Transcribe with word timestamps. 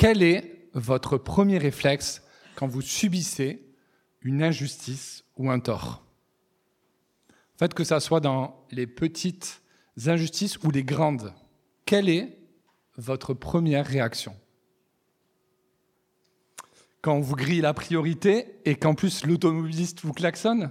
Quel 0.00 0.22
est 0.22 0.70
votre 0.72 1.18
premier 1.18 1.58
réflexe 1.58 2.22
quand 2.54 2.66
vous 2.66 2.80
subissez 2.80 3.62
une 4.22 4.42
injustice 4.42 5.26
ou 5.36 5.50
un 5.50 5.60
tort? 5.60 6.02
En 7.28 7.58
fait, 7.58 7.74
que 7.74 7.84
ça 7.84 8.00
soit 8.00 8.20
dans 8.20 8.64
les 8.70 8.86
petites 8.86 9.60
injustices 10.06 10.56
ou 10.62 10.70
les 10.70 10.84
grandes, 10.84 11.34
quelle 11.84 12.08
est 12.08 12.38
votre 12.96 13.34
première 13.34 13.86
réaction? 13.86 14.34
Quand 17.02 17.16
on 17.16 17.20
vous 17.20 17.36
grille 17.36 17.60
la 17.60 17.74
priorité 17.74 18.58
et 18.64 18.76
qu'en 18.76 18.94
plus 18.94 19.26
l'automobiliste 19.26 20.00
vous 20.00 20.14
klaxonne? 20.14 20.70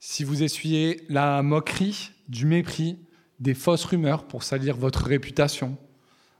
Si 0.00 0.22
vous 0.22 0.42
essuyez 0.42 1.02
la 1.08 1.42
moquerie, 1.42 2.10
du 2.28 2.44
mépris, 2.44 2.98
des 3.40 3.54
fausses 3.54 3.86
rumeurs 3.86 4.28
pour 4.28 4.42
salir 4.42 4.76
votre 4.76 5.02
réputation, 5.02 5.78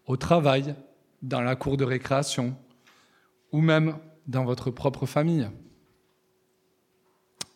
au 0.05 0.19
travail, 0.19 0.75
dans 1.23 1.41
la 1.41 1.57
cour 1.57 1.77
de 1.77 1.85
récréation, 1.85 2.57
ou 3.53 3.61
même 3.61 3.97
dans 4.27 4.45
votre 4.45 4.71
propre 4.71 5.07
famille. 5.07 5.49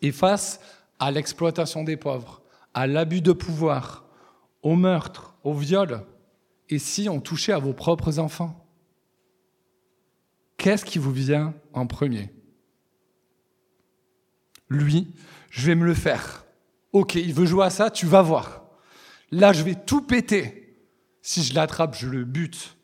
Et 0.03 0.13
face 0.13 0.61
à 0.99 1.11
l'exploitation 1.11 1.85
des 1.85 1.97
pauvres, 1.97 2.43
à 2.75 2.87
l'abus 2.87 3.21
de 3.21 3.33
pouvoir, 3.33 4.05
au 4.63 4.75
meurtre, 4.75 5.37
au 5.43 5.55
viol, 5.55 6.03
et 6.69 6.79
si 6.79 7.09
on 7.09 7.21
touchait 7.21 7.53
à 7.53 7.59
vos 7.59 7.73
propres 7.73 8.19
enfants 8.19 8.63
Qu'est-ce 10.57 10.85
qui 10.85 10.99
vous 10.99 11.13
vient 11.13 11.55
en 11.75 11.87
premier? 11.87 12.33
Lui, 14.69 15.13
je 15.51 15.67
vais 15.67 15.75
me 15.75 15.85
le 15.85 15.95
faire. 15.95 16.45
Ok, 16.93 17.15
il 17.15 17.35
veut 17.35 17.47
jouer 17.47 17.67
à 17.67 17.71
ça, 17.71 17.91
tu 17.91 18.07
vas 18.07 18.23
voir. 18.23 18.65
Là, 19.31 19.53
je 19.53 19.63
vais 19.63 19.75
tout 19.75 20.03
péter. 20.03 20.79
Si 21.23 21.43
je 21.43 21.55
l'attrape, 21.55 21.95
je 21.95 22.09
le 22.09 22.25
bute. 22.25 22.76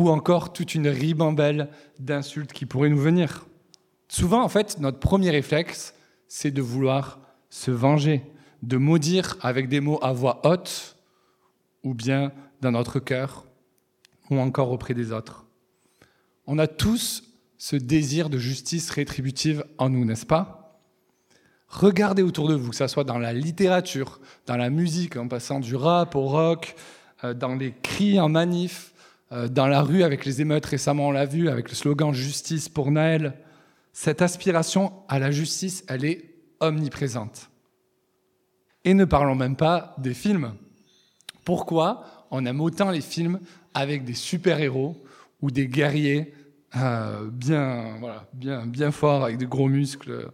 Ou 0.00 0.08
encore 0.08 0.54
toute 0.54 0.74
une 0.74 0.88
ribambelle 0.88 1.68
d'insultes 1.98 2.54
qui 2.54 2.64
pourraient 2.64 2.88
nous 2.88 2.96
venir. 2.96 3.44
Souvent, 4.08 4.42
en 4.42 4.48
fait, 4.48 4.78
notre 4.78 4.98
premier 4.98 5.28
réflexe, 5.28 5.92
c'est 6.26 6.50
de 6.50 6.62
vouloir 6.62 7.20
se 7.50 7.70
venger, 7.70 8.22
de 8.62 8.78
maudire 8.78 9.36
avec 9.42 9.68
des 9.68 9.80
mots 9.80 9.98
à 10.00 10.14
voix 10.14 10.40
haute, 10.44 10.96
ou 11.84 11.92
bien 11.92 12.32
dans 12.62 12.70
notre 12.70 12.98
cœur, 12.98 13.44
ou 14.30 14.38
encore 14.38 14.72
auprès 14.72 14.94
des 14.94 15.12
autres. 15.12 15.44
On 16.46 16.58
a 16.58 16.66
tous 16.66 17.24
ce 17.58 17.76
désir 17.76 18.30
de 18.30 18.38
justice 18.38 18.88
rétributive 18.88 19.66
en 19.76 19.90
nous, 19.90 20.06
n'est-ce 20.06 20.24
pas? 20.24 20.80
Regardez 21.68 22.22
autour 22.22 22.48
de 22.48 22.54
vous, 22.54 22.70
que 22.70 22.76
ce 22.76 22.86
soit 22.86 23.04
dans 23.04 23.18
la 23.18 23.34
littérature, 23.34 24.18
dans 24.46 24.56
la 24.56 24.70
musique, 24.70 25.18
en 25.18 25.28
passant 25.28 25.60
du 25.60 25.76
rap 25.76 26.14
au 26.14 26.22
rock, 26.22 26.74
euh, 27.22 27.34
dans 27.34 27.54
les 27.54 27.74
cris 27.82 28.18
en 28.18 28.30
manif, 28.30 28.89
dans 29.30 29.66
la 29.66 29.82
rue 29.82 30.02
avec 30.02 30.24
les 30.24 30.40
émeutes 30.40 30.66
récemment, 30.66 31.08
on 31.08 31.10
l'a 31.12 31.26
vu, 31.26 31.48
avec 31.48 31.68
le 31.68 31.74
slogan 31.74 32.12
Justice 32.12 32.68
pour 32.68 32.90
Naël. 32.90 33.34
Cette 33.92 34.22
aspiration 34.22 34.92
à 35.08 35.18
la 35.18 35.30
justice, 35.30 35.84
elle 35.88 36.04
est 36.04 36.30
omniprésente. 36.60 37.50
Et 38.84 38.94
ne 38.94 39.04
parlons 39.04 39.34
même 39.34 39.56
pas 39.56 39.94
des 39.98 40.14
films. 40.14 40.54
Pourquoi 41.44 42.26
on 42.30 42.46
aime 42.46 42.60
autant 42.60 42.90
les 42.90 43.00
films 43.00 43.40
avec 43.74 44.04
des 44.04 44.14
super-héros 44.14 44.96
ou 45.42 45.50
des 45.50 45.66
guerriers 45.66 46.34
euh, 46.76 47.28
bien, 47.30 47.96
voilà, 47.98 48.28
bien, 48.32 48.66
bien 48.66 48.90
forts, 48.90 49.24
avec 49.24 49.38
de 49.38 49.46
gros 49.46 49.68
muscles? 49.68 50.30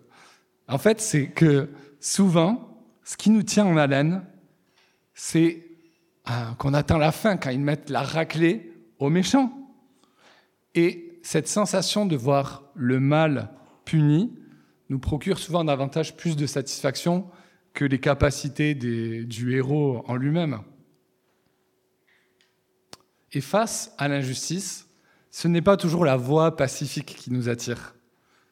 En 0.69 0.79
fait, 0.79 1.01
c'est 1.01 1.29
que 1.29 1.69
souvent, 2.01 2.85
ce 3.05 3.17
qui 3.17 3.31
nous 3.31 3.43
tient 3.43 3.67
en 3.67 3.77
haleine, 3.77 4.23
c'est 5.15 5.65
euh, 6.29 6.53
qu'on 6.59 6.75
attend 6.75 6.99
la 6.99 7.13
fin 7.13 7.37
quand 7.37 7.51
ils 7.51 7.61
mettent 7.61 7.89
la 7.89 8.03
raclée 8.03 8.73
aux 8.99 9.11
méchants. 9.11 9.53
Et 10.75 11.21
cette 11.23 11.49
sensation 11.49 12.07
de 12.07 12.17
voir 12.17 12.65
le 12.75 13.01
mal 13.01 13.51
puni 13.85 14.33
nous 14.89 14.99
procure 14.99 15.39
souvent 15.39 15.65
davantage 15.65 16.17
plus 16.17 16.37
de 16.37 16.47
satisfaction 16.47 17.29
que 17.75 17.85
les 17.85 18.01
capacités 18.01 18.75
du 18.75 19.57
héros 19.57 20.03
en 20.07 20.17
lui-même. 20.17 20.61
Et 23.33 23.41
face 23.41 23.93
à 23.99 24.09
l'injustice, 24.09 24.89
ce 25.31 25.49
n'est 25.49 25.63
pas 25.63 25.77
toujours 25.77 26.05
la 26.05 26.17
voie 26.17 26.57
pacifique 26.57 27.17
qui 27.17 27.33
nous 27.33 27.49
attire. 27.49 27.95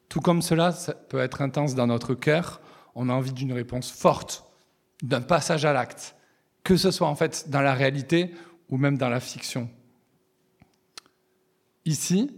Tout 0.09 0.21
comme 0.21 0.41
cela 0.41 0.73
peut 1.09 1.19
être 1.19 1.41
intense 1.41 1.73
dans 1.73 1.87
notre 1.87 2.13
cœur, 2.13 2.61
on 2.93 3.09
a 3.09 3.13
envie 3.13 3.33
d'une 3.33 3.53
réponse 3.53 3.91
forte, 3.91 4.45
d'un 5.01 5.21
passage 5.21 5.65
à 5.65 5.73
l'acte, 5.73 6.15
que 6.63 6.77
ce 6.77 6.91
soit 6.91 7.07
en 7.07 7.15
fait 7.15 7.49
dans 7.49 7.61
la 7.61 7.73
réalité 7.73 8.31
ou 8.69 8.77
même 8.77 8.97
dans 8.97 9.09
la 9.09 9.19
fiction. 9.19 9.69
Ici, 11.85 12.31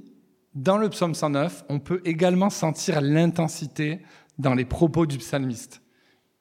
dans 0.54 0.78
le 0.78 0.90
psaume 0.90 1.16
109, 1.16 1.66
on 1.70 1.80
peut 1.80 2.02
également 2.06 2.50
sentir 2.50 3.02
l'intensité 3.02 4.02
dans 4.38 4.54
les 4.54 4.66
propos 4.66 5.06
du 5.06 5.18
psalmiste. 5.18 5.82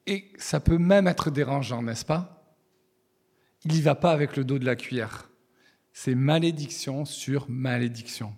Et 0.05 0.31
ça 0.37 0.59
peut 0.59 0.77
même 0.77 1.07
être 1.07 1.31
dérangeant, 1.31 1.81
n'est-ce 1.81 2.05
pas? 2.05 2.55
Il 3.65 3.73
n'y 3.73 3.81
va 3.81 3.95
pas 3.95 4.11
avec 4.11 4.37
le 4.37 4.43
dos 4.43 4.59
de 4.59 4.65
la 4.65 4.75
cuillère. 4.75 5.29
C'est 5.91 6.15
malédiction 6.15 7.05
sur 7.05 7.49
malédiction. 7.49 8.33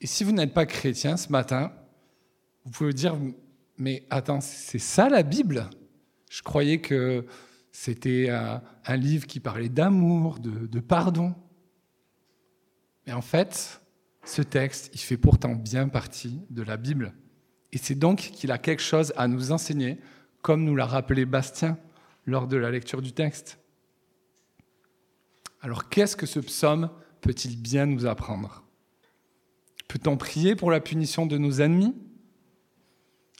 Et 0.00 0.06
si 0.06 0.24
vous 0.24 0.32
n'êtes 0.32 0.54
pas 0.54 0.64
chrétien 0.64 1.16
ce 1.16 1.30
matin, 1.30 1.72
vous 2.64 2.70
pouvez 2.70 2.92
dire, 2.92 3.18
mais 3.76 4.06
attends, 4.10 4.40
c'est 4.40 4.78
ça 4.78 5.08
la 5.08 5.22
Bible? 5.22 5.68
Je 6.30 6.42
croyais 6.42 6.80
que 6.80 7.26
c'était 7.72 8.30
un, 8.30 8.96
livre 8.96 9.26
qui 9.26 9.40
parlait 9.40 9.68
d'amour, 9.68 10.38
de, 10.38 10.80
pardon. 10.80 11.34
Mais 13.06 13.12
en 13.12 13.22
fait, 13.22 13.80
ce 14.24 14.42
texte, 14.42 14.90
il 14.94 15.00
fait 15.00 15.16
pourtant 15.16 15.54
bien 15.54 15.88
partie 15.88 16.40
de 16.50 16.62
la 16.62 16.76
Bible. 16.76 17.14
Et 17.72 17.78
c'est 17.78 17.94
donc 17.94 18.18
qu'il 18.18 18.52
a 18.52 18.58
quelque 18.58 18.82
chose 18.82 19.12
à 19.16 19.28
nous 19.28 19.52
enseigner, 19.52 19.98
comme 20.42 20.64
nous 20.64 20.76
l'a 20.76 20.86
rappelé 20.86 21.24
Bastien 21.24 21.78
lors 22.26 22.46
de 22.46 22.56
la 22.56 22.70
lecture 22.70 23.02
du 23.02 23.12
texte. 23.12 23.58
Alors 25.60 25.88
qu'est-ce 25.88 26.16
que 26.16 26.26
ce 26.26 26.40
psaume 26.40 26.90
peut-il 27.20 27.60
bien 27.60 27.86
nous 27.86 28.06
apprendre? 28.06 28.64
Peut-on 29.88 30.16
prier 30.16 30.54
pour 30.54 30.70
la 30.70 30.80
punition 30.80 31.26
de 31.26 31.36
nos 31.36 31.60
ennemis? 31.60 31.94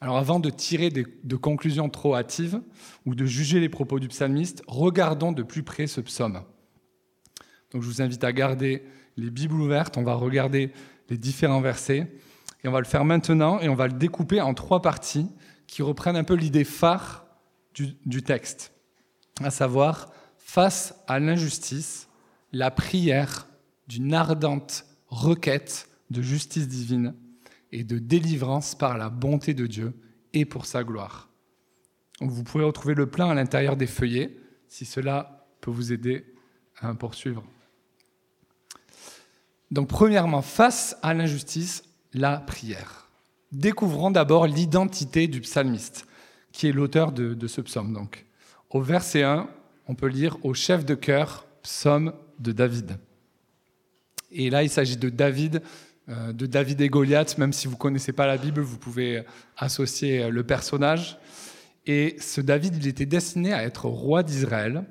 Alors 0.00 0.16
avant 0.16 0.40
de 0.40 0.50
tirer 0.50 0.90
de 0.90 1.36
conclusions 1.36 1.88
trop 1.88 2.14
hâtives 2.16 2.60
ou 3.04 3.14
de 3.14 3.26
juger 3.26 3.60
les 3.60 3.68
propos 3.68 3.98
du 3.98 4.08
psalmiste, 4.08 4.62
regardons 4.66 5.32
de 5.32 5.42
plus 5.42 5.62
près 5.62 5.86
ce 5.86 6.00
psaume. 6.00 6.42
Donc 7.70 7.82
je 7.82 7.86
vous 7.86 8.02
invite 8.02 8.24
à 8.24 8.32
garder 8.32 8.82
les 9.16 9.30
Bibles 9.30 9.60
ouvertes, 9.60 9.96
on 9.96 10.02
va 10.02 10.14
regarder 10.14 10.72
les 11.08 11.18
différents 11.18 11.60
versets, 11.60 12.10
et 12.62 12.68
on 12.68 12.72
va 12.72 12.80
le 12.80 12.86
faire 12.86 13.04
maintenant, 13.04 13.60
et 13.60 13.68
on 13.68 13.74
va 13.74 13.86
le 13.86 13.94
découper 13.94 14.40
en 14.40 14.54
trois 14.54 14.82
parties 14.82 15.28
qui 15.66 15.82
reprennent 15.82 16.16
un 16.16 16.24
peu 16.24 16.34
l'idée 16.34 16.64
phare 16.64 17.26
du, 17.74 18.22
texte, 18.22 18.72
à 19.42 19.50
savoir, 19.50 20.12
face 20.36 20.94
à 21.06 21.18
l'injustice, 21.18 22.08
la 22.52 22.70
prière 22.70 23.46
d'une 23.88 24.12
ardente 24.12 24.84
requête 25.08 25.88
de 26.10 26.20
justice 26.20 26.68
divine 26.68 27.14
et 27.72 27.84
de 27.84 27.98
délivrance 27.98 28.74
par 28.74 28.98
la 28.98 29.08
bonté 29.08 29.54
de 29.54 29.66
Dieu 29.66 29.94
et 30.32 30.44
pour 30.44 30.66
sa 30.66 30.84
gloire. 30.84 31.28
vous 32.20 32.44
pouvez 32.44 32.64
retrouver 32.64 32.94
le 32.94 33.08
plein 33.08 33.30
à 33.30 33.34
l'intérieur 33.34 33.76
des 33.76 33.86
feuillets 33.86 34.36
si 34.68 34.84
cela 34.84 35.46
peut 35.60 35.70
vous 35.70 35.92
aider 35.92 36.26
à 36.80 36.92
poursuivre. 36.94 37.44
Donc 39.70 39.88
premièrement, 39.88 40.42
face 40.42 40.96
à 41.02 41.14
l'injustice, 41.14 41.84
la 42.12 42.38
prière. 42.38 43.08
Découvrons 43.52 44.10
d'abord 44.10 44.46
l'identité 44.46 45.28
du 45.28 45.40
psalmiste, 45.40 46.06
qui 46.52 46.68
est 46.68 46.72
l'auteur 46.72 47.12
de, 47.12 47.46
ce 47.46 47.60
psaume. 47.60 47.92
Donc, 47.92 48.26
au 48.70 48.80
verset 48.80 49.22
1, 49.22 49.48
on 49.86 49.94
peut 49.94 50.08
lire 50.08 50.36
au 50.42 50.54
chef 50.54 50.84
de 50.84 50.94
cœur, 50.94 51.46
psaume 51.62 52.12
de 52.38 52.52
David. 52.52 52.98
Et 54.32 54.50
là, 54.50 54.62
il 54.62 54.70
s'agit 54.70 54.96
de 54.96 55.08
David, 55.08 55.62
euh, 56.08 56.32
de 56.32 56.46
David 56.46 56.80
et 56.80 56.88
Goliath, 56.88 57.38
même 57.38 57.52
si 57.52 57.66
vous 57.66 57.76
connaissez 57.76 58.12
pas 58.12 58.26
la 58.26 58.36
Bible, 58.36 58.60
vous 58.60 58.78
pouvez 58.78 59.24
associer 59.56 60.30
le 60.30 60.44
personnage. 60.44 61.18
Et 61.86 62.16
ce 62.20 62.40
David, 62.40 62.76
il 62.76 62.86
était 62.86 63.06
destiné 63.06 63.52
à 63.52 63.64
être 63.64 63.86
roi 63.86 64.22
d'Israël. 64.22 64.84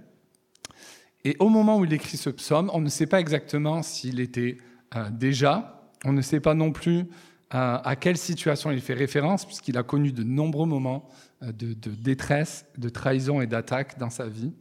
Et 1.23 1.35
au 1.39 1.49
moment 1.49 1.77
où 1.77 1.85
il 1.85 1.93
écrit 1.93 2.17
ce 2.17 2.29
psaume, 2.29 2.69
on 2.73 2.81
ne 2.81 2.89
sait 2.89 3.07
pas 3.07 3.19
exactement 3.19 3.83
s'il 3.83 4.19
était 4.19 4.57
euh, 4.95 5.09
déjà, 5.09 5.89
on 6.05 6.13
ne 6.13 6.21
sait 6.21 6.39
pas 6.39 6.53
non 6.53 6.71
plus 6.71 6.99
euh, 6.99 7.77
à 7.83 7.95
quelle 7.95 8.17
situation 8.17 8.71
il 8.71 8.81
fait 8.81 8.93
référence, 8.93 9.45
puisqu'il 9.45 9.77
a 9.77 9.83
connu 9.83 10.11
de 10.11 10.23
nombreux 10.23 10.67
moments 10.67 11.09
de, 11.41 11.73
de 11.73 11.91
détresse, 11.91 12.65
de 12.77 12.89
trahison 12.89 13.41
et 13.41 13.47
d'attaque 13.47 13.97
dans 13.97 14.09
sa 14.09 14.27
vie. 14.27 14.53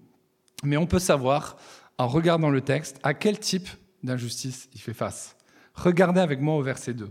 Mais 0.65 0.77
on 0.77 0.87
peut 0.87 0.99
savoir, 0.99 1.57
en 1.99 2.07
regardant 2.07 2.51
le 2.51 2.61
texte, 2.61 2.99
à 3.03 3.15
quel 3.15 3.39
type 3.39 3.69
d'injustice 4.03 4.69
il 4.75 4.81
fait 4.81 4.95
face. 4.95 5.37
Regardez 5.75 6.21
avec 6.21 6.41
moi 6.41 6.57
au 6.57 6.63
verset 6.63 6.95
2. 6.95 7.11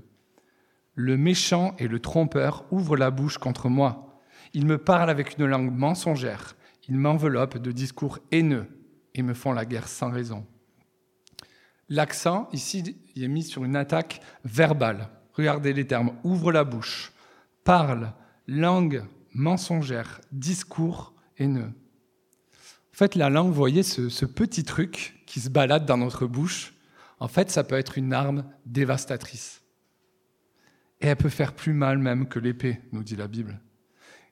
Le 0.96 1.16
méchant 1.16 1.76
et 1.78 1.88
le 1.88 2.00
trompeur 2.00 2.66
ouvrent 2.72 2.98
la 2.98 3.12
bouche 3.12 3.38
contre 3.38 3.70
moi. 3.70 4.20
Ils 4.54 4.66
me 4.66 4.78
parlent 4.78 5.10
avec 5.10 5.38
une 5.38 5.46
langue 5.46 5.72
mensongère. 5.72 6.56
Ils 6.90 6.98
m'enveloppent 6.98 7.60
de 7.60 7.72
discours 7.72 8.20
haineux 8.32 8.66
et 9.14 9.22
me 9.22 9.34
font 9.34 9.54
la 9.54 9.66
guerre 9.66 9.88
sans 9.88 10.10
raison. 10.10 10.46
L'accent 11.90 12.50
ici 12.54 12.98
il 13.16 13.24
est 13.24 13.28
mis 13.28 13.44
sur 13.44 13.64
une 13.64 13.76
attaque 13.76 14.22
verbale. 14.44 15.10
Regardez 15.34 15.74
les 15.74 15.88
termes 15.88 16.14
ouvre 16.24 16.52
la 16.52 16.64
bouche, 16.64 17.12
parle, 17.64 18.14
langue 18.48 19.04
mensongère, 19.34 20.22
discours 20.32 21.14
haineux. 21.38 21.72
En 21.72 22.98
fait, 22.98 23.16
la 23.16 23.30
langue, 23.30 23.50
vous 23.50 23.54
voyez, 23.54 23.84
ce, 23.84 24.26
petit 24.26 24.64
truc 24.64 25.22
qui 25.28 25.40
se 25.40 25.50
balade 25.50 25.86
dans 25.86 25.98
notre 25.98 26.26
bouche, 26.26 26.74
en 27.20 27.28
fait, 27.28 27.52
ça 27.52 27.64
peut 27.64 27.76
être 27.76 27.98
une 27.98 28.14
arme 28.14 28.46
dévastatrice. 28.66 29.62
Et 31.02 31.08
elle 31.08 31.16
peut 31.16 31.30
faire 31.30 31.54
plus 31.54 31.74
mal 31.74 32.00
même 32.00 32.28
que 32.28 32.40
l'épée, 32.40 32.82
nous 32.92 33.04
dit 33.04 33.16
la 33.16 33.28
Bible. 33.28 33.62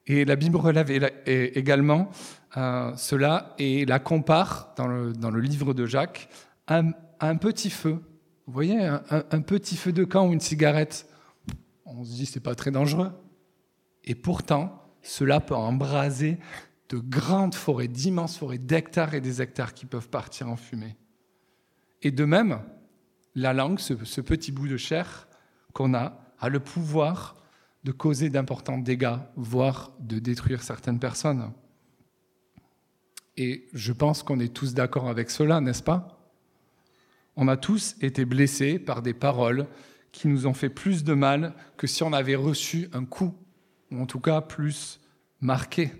Et 0.07 0.25
la 0.25 0.35
Bible 0.35 0.57
relève 0.57 0.89
également 1.27 2.09
euh, 2.57 2.95
cela 2.95 3.53
et 3.59 3.85
la 3.85 3.99
compare 3.99 4.73
dans 4.77 4.87
le, 4.87 5.13
dans 5.13 5.31
le 5.31 5.41
livre 5.41 5.73
de 5.73 5.85
Jacques 5.85 6.29
à, 6.67 6.81
un 7.27 7.37
petit 7.37 7.69
feu. 7.69 8.01
Vous 8.47 8.53
voyez, 8.53 8.77
un, 8.85 9.41
petit 9.41 9.75
feu 9.75 9.91
de 9.91 10.03
camp 10.03 10.27
ou 10.27 10.33
une 10.33 10.39
cigarette. 10.39 11.07
On 11.85 12.03
se 12.03 12.11
dit 12.11 12.25
c'est 12.25 12.39
pas 12.39 12.55
très 12.55 12.71
dangereux. 12.71 13.11
Et 14.03 14.15
pourtant, 14.15 14.83
cela 15.01 15.39
peut 15.39 15.55
embraser 15.55 16.37
de 16.89 16.97
grandes 16.97 17.55
forêts, 17.55 17.87
d'immenses 17.87 18.37
forêts, 18.37 18.59
d'hectares 18.59 19.15
et 19.15 19.21
des 19.21 19.41
hectares 19.41 19.73
qui 19.73 19.85
peuvent 19.85 20.09
partir 20.09 20.47
en 20.49 20.55
fumée. 20.55 20.95
Et 22.03 22.11
de 22.11 22.25
même, 22.25 22.61
la 23.33 23.53
langue, 23.53 23.79
ce 23.79 24.21
petit 24.21 24.51
bout 24.51 24.67
de 24.67 24.77
chair 24.77 25.27
qu'on 25.73 25.93
a, 25.95 26.19
a 26.39 26.49
le 26.49 26.59
pouvoir 26.59 27.35
de 27.83 27.91
causer 27.91 28.29
d'importants 28.29 28.77
dégâts, 28.77 29.17
voire 29.35 29.91
de 29.99 30.19
détruire 30.19 30.63
certaines 30.63 30.99
personnes. 30.99 31.51
Et 33.37 33.67
je 33.73 33.93
pense 33.93 34.23
qu'on 34.23 34.39
est 34.39 34.53
tous 34.53 34.73
d'accord 34.73 35.07
avec 35.07 35.29
cela, 35.29 35.61
n'est-ce 35.61 35.83
pas? 35.83 36.14
On 37.35 37.47
a 37.47 37.57
tous 37.57 37.95
été 38.01 38.25
blessés 38.25 38.79
par 38.79 39.01
des 39.01 39.13
paroles 39.13 39.67
qui 40.11 40.27
nous 40.27 40.47
ont 40.47 40.53
fait 40.53 40.69
plus 40.69 41.03
de 41.03 41.13
mal 41.13 41.53
que 41.77 41.87
si 41.87 42.03
on 42.03 42.13
avait 42.13 42.35
reçu 42.35 42.89
un 42.93 43.03
coup, 43.03 43.33
ou 43.91 44.01
en 44.01 44.05
tout 44.05 44.21
cas 44.21 44.41
plus 44.41 45.01
marqué. 45.41 45.91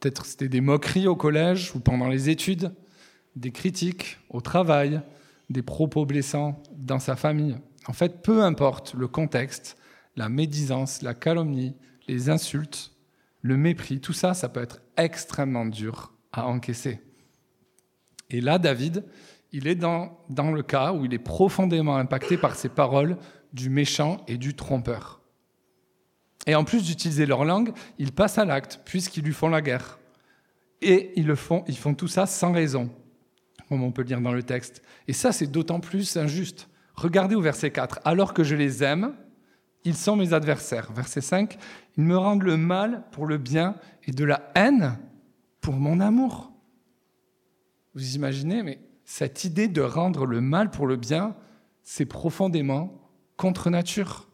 Peut-être 0.00 0.26
c'était 0.26 0.48
des 0.48 0.60
moqueries 0.60 1.06
au 1.06 1.16
collège 1.16 1.74
ou 1.74 1.80
pendant 1.80 2.08
les 2.08 2.28
études, 2.28 2.74
des 3.36 3.52
critiques 3.52 4.18
au 4.30 4.40
travail, 4.40 5.00
des 5.48 5.62
propos 5.62 6.04
blessants 6.04 6.60
dans 6.76 6.98
sa 6.98 7.14
famille. 7.14 7.56
En 7.86 7.92
fait, 7.92 8.22
peu 8.22 8.42
importe 8.42 8.94
le 8.94 9.06
contexte, 9.06 9.76
la 10.16 10.28
médisance, 10.28 11.02
la 11.02 11.14
calomnie, 11.14 11.76
les 12.08 12.30
insultes, 12.30 12.92
le 13.42 13.56
mépris, 13.56 14.00
tout 14.00 14.12
ça, 14.12 14.34
ça 14.34 14.48
peut 14.48 14.62
être 14.62 14.80
extrêmement 14.96 15.66
dur 15.66 16.12
à 16.32 16.46
encaisser. 16.46 17.00
Et 18.30 18.40
là, 18.40 18.58
David, 18.58 19.04
il 19.52 19.66
est 19.66 19.74
dans, 19.74 20.18
le 20.28 20.62
cas 20.62 20.92
où 20.92 21.04
il 21.04 21.14
est 21.14 21.18
profondément 21.18 21.96
impacté 21.96 22.36
par 22.36 22.56
ces 22.56 22.68
paroles 22.68 23.16
du 23.52 23.70
méchant 23.70 24.18
et 24.26 24.36
du 24.36 24.54
trompeur. 24.54 25.20
Et 26.46 26.54
en 26.54 26.64
plus 26.64 26.84
d'utiliser 26.84 27.26
leur 27.26 27.44
langue, 27.44 27.72
ils 27.98 28.12
passent 28.12 28.38
à 28.38 28.44
l'acte, 28.44 28.80
puisqu'ils 28.84 29.24
lui 29.24 29.32
font 29.32 29.48
la 29.48 29.62
guerre. 29.62 29.98
Et 30.82 31.12
ils, 31.16 31.26
le 31.26 31.34
font, 31.34 31.64
ils 31.66 31.76
font 31.76 31.94
tout 31.94 32.08
ça 32.08 32.26
sans 32.26 32.52
raison, 32.52 32.90
comme 33.68 33.82
on 33.82 33.92
peut 33.92 34.02
le 34.02 34.08
dire 34.08 34.20
dans 34.20 34.32
le 34.32 34.42
texte. 34.42 34.82
Et 35.08 35.12
ça, 35.12 35.32
c'est 35.32 35.46
d'autant 35.46 35.80
plus 35.80 36.16
injuste. 36.16 36.68
Regardez 36.94 37.34
au 37.34 37.40
verset 37.40 37.70
4. 37.70 38.00
Alors 38.04 38.34
que 38.34 38.44
je 38.44 38.54
les 38.54 38.84
aime, 38.84 39.14
ils 39.84 39.96
sont 39.96 40.16
mes 40.16 40.32
adversaires. 40.32 40.92
Verset 40.92 41.20
5. 41.20 41.56
Ils 41.96 42.04
me 42.04 42.16
rendent 42.16 42.42
le 42.42 42.56
mal 42.56 43.04
pour 43.12 43.26
le 43.26 43.38
bien 43.38 43.76
et 44.04 44.12
de 44.12 44.24
la 44.24 44.50
haine 44.54 44.98
pour 45.60 45.74
mon 45.74 46.00
amour. 46.00 46.52
Vous 47.96 48.14
imaginez, 48.14 48.62
mais 48.62 48.78
cette 49.06 49.44
idée 49.44 49.68
de 49.68 49.80
rendre 49.80 50.26
le 50.26 50.42
mal 50.42 50.70
pour 50.70 50.86
le 50.86 50.96
bien, 50.96 51.34
c'est 51.82 52.04
profondément 52.04 53.10
contre 53.38 53.70
nature. 53.70 54.28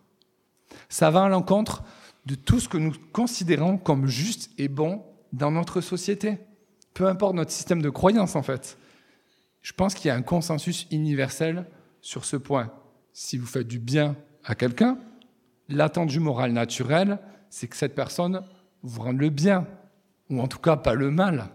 Ça 0.89 1.11
va 1.11 1.23
à 1.25 1.29
l'encontre 1.29 1.85
de 2.27 2.35
tout 2.35 2.59
ce 2.59 2.69
que 2.69 2.77
nous 2.77 2.93
considérons 3.13 3.79
comme 3.79 4.07
juste 4.09 4.51
et 4.59 4.67
bon 4.67 5.05
dans 5.33 5.53
notre 5.53 5.81
société. 5.81 6.39
Peu 6.93 7.07
importe 7.07 7.37
notre 7.37 7.53
système 7.53 7.81
de 7.81 7.89
croyance, 7.89 8.35
en 8.35 8.43
fait. 8.43 8.79
Je 9.61 9.73
pense 9.73 9.95
qu'il 9.95 10.09
y 10.09 10.11
a 10.11 10.17
un 10.17 10.23
consensus 10.23 10.89
universel 10.91 11.67
sur 12.01 12.25
ce 12.25 12.37
point. 12.37 12.73
Si 13.13 13.39
vous 13.39 13.47
faites 13.47 13.69
du 13.69 13.79
bien 13.79 14.17
à 14.45 14.57
quelqu'un, 14.57 14.99
l'attendu 15.69 16.19
moral 16.19 16.51
naturel, 16.51 17.21
c'est 17.49 17.69
que 17.69 17.77
cette 17.77 17.95
personne 17.95 18.43
vous 18.83 19.03
rende 19.03 19.21
le 19.21 19.31
bien, 19.31 19.69
ou 20.31 20.41
en 20.41 20.49
tout 20.49 20.59
cas 20.59 20.77
pas 20.77 20.95
le 20.95 21.13
mal. 21.13 21.49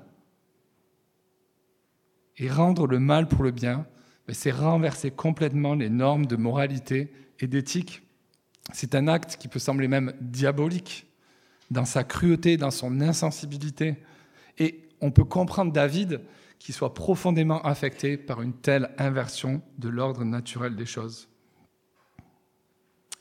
Et 2.38 2.50
rendre 2.50 2.88
le 2.88 3.00
mal 3.00 3.28
pour 3.28 3.44
le 3.44 3.52
bien, 3.52 3.86
c'est 4.30 4.52
renverser 4.52 5.12
complètement 5.12 5.74
les 5.74 5.90
normes 5.90 6.26
de 6.26 6.36
moralité 6.36 7.12
et 7.40 7.48
d'éthique. 7.48 8.04
C'est 8.74 8.96
un 8.96 9.08
acte 9.08 9.38
qui 9.38 9.48
peut 9.48 9.60
sembler 9.60 9.88
même 9.88 10.14
diabolique 10.20 11.08
dans 11.72 11.86
sa 11.86 12.04
cruauté, 12.04 12.58
dans 12.58 12.72
son 12.72 13.02
insensibilité. 13.02 13.98
Et 14.58 14.90
on 15.02 15.12
peut 15.12 15.24
comprendre 15.24 15.72
David 15.72 16.22
qui 16.60 16.74
soit 16.74 16.94
profondément 16.94 17.62
affecté 17.62 18.18
par 18.18 18.42
une 18.42 18.54
telle 18.54 18.90
inversion 18.98 19.62
de 19.78 19.90
l'ordre 19.90 20.24
naturel 20.24 20.76
des 20.76 20.86
choses. 20.86 21.30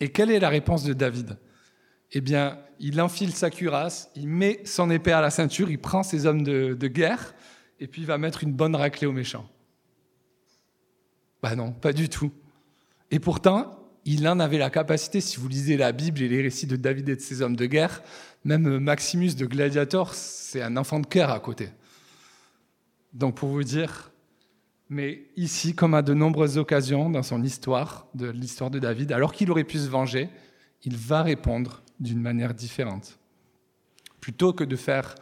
Et 0.00 0.08
quelle 0.10 0.30
est 0.30 0.40
la 0.40 0.48
réponse 0.48 0.84
de 0.84 0.92
David? 0.92 1.38
Eh 2.12 2.20
bien, 2.20 2.58
il 2.78 3.00
enfile 3.00 3.32
sa 3.32 3.50
cuirasse, 3.50 4.10
il 4.14 4.28
met 4.28 4.60
son 4.64 4.90
épée 4.90 5.12
à 5.12 5.20
la 5.20 5.30
ceinture, 5.30 5.70
il 5.70 5.78
prend 5.78 6.02
ses 6.02 6.26
hommes 6.26 6.42
de, 6.42 6.74
de 6.74 6.88
guerre, 6.88 7.34
et 7.80 7.86
puis 7.86 8.02
il 8.02 8.06
va 8.06 8.18
mettre 8.18 8.42
une 8.42 8.52
bonne 8.52 8.74
raclée 8.74 9.06
aux 9.06 9.12
méchants. 9.12 9.48
Ben 11.42 11.54
non, 11.54 11.72
pas 11.72 11.92
du 11.92 12.08
tout. 12.08 12.32
Et 13.10 13.18
pourtant, 13.18 13.78
il 14.04 14.26
en 14.28 14.40
avait 14.40 14.58
la 14.58 14.70
capacité, 14.70 15.20
si 15.20 15.38
vous 15.38 15.48
lisez 15.48 15.76
la 15.76 15.92
Bible 15.92 16.22
et 16.22 16.28
les 16.28 16.42
récits 16.42 16.66
de 16.66 16.76
David 16.76 17.08
et 17.08 17.16
de 17.16 17.20
ses 17.20 17.42
hommes 17.42 17.56
de 17.56 17.66
guerre, 17.66 18.02
même 18.44 18.78
Maximus 18.78 19.34
de 19.34 19.46
Gladiator, 19.46 20.14
c'est 20.14 20.62
un 20.62 20.76
enfant 20.76 21.00
de 21.00 21.06
cœur 21.06 21.30
à 21.30 21.40
côté. 21.40 21.68
Donc 23.12 23.36
pour 23.36 23.48
vous 23.48 23.64
dire, 23.64 24.12
mais 24.88 25.24
ici, 25.36 25.74
comme 25.74 25.94
à 25.94 26.02
de 26.02 26.14
nombreuses 26.14 26.58
occasions 26.58 27.10
dans 27.10 27.24
son 27.24 27.42
histoire, 27.42 28.06
de 28.14 28.28
l'histoire 28.28 28.70
de 28.70 28.78
David, 28.78 29.10
alors 29.10 29.32
qu'il 29.32 29.50
aurait 29.50 29.64
pu 29.64 29.78
se 29.78 29.88
venger, 29.88 30.30
il 30.84 30.96
va 30.96 31.22
répondre 31.22 31.82
d'une 31.98 32.20
manière 32.20 32.54
différente. 32.54 33.18
Plutôt 34.20 34.52
que 34.52 34.64
de 34.64 34.76
faire 34.76 35.14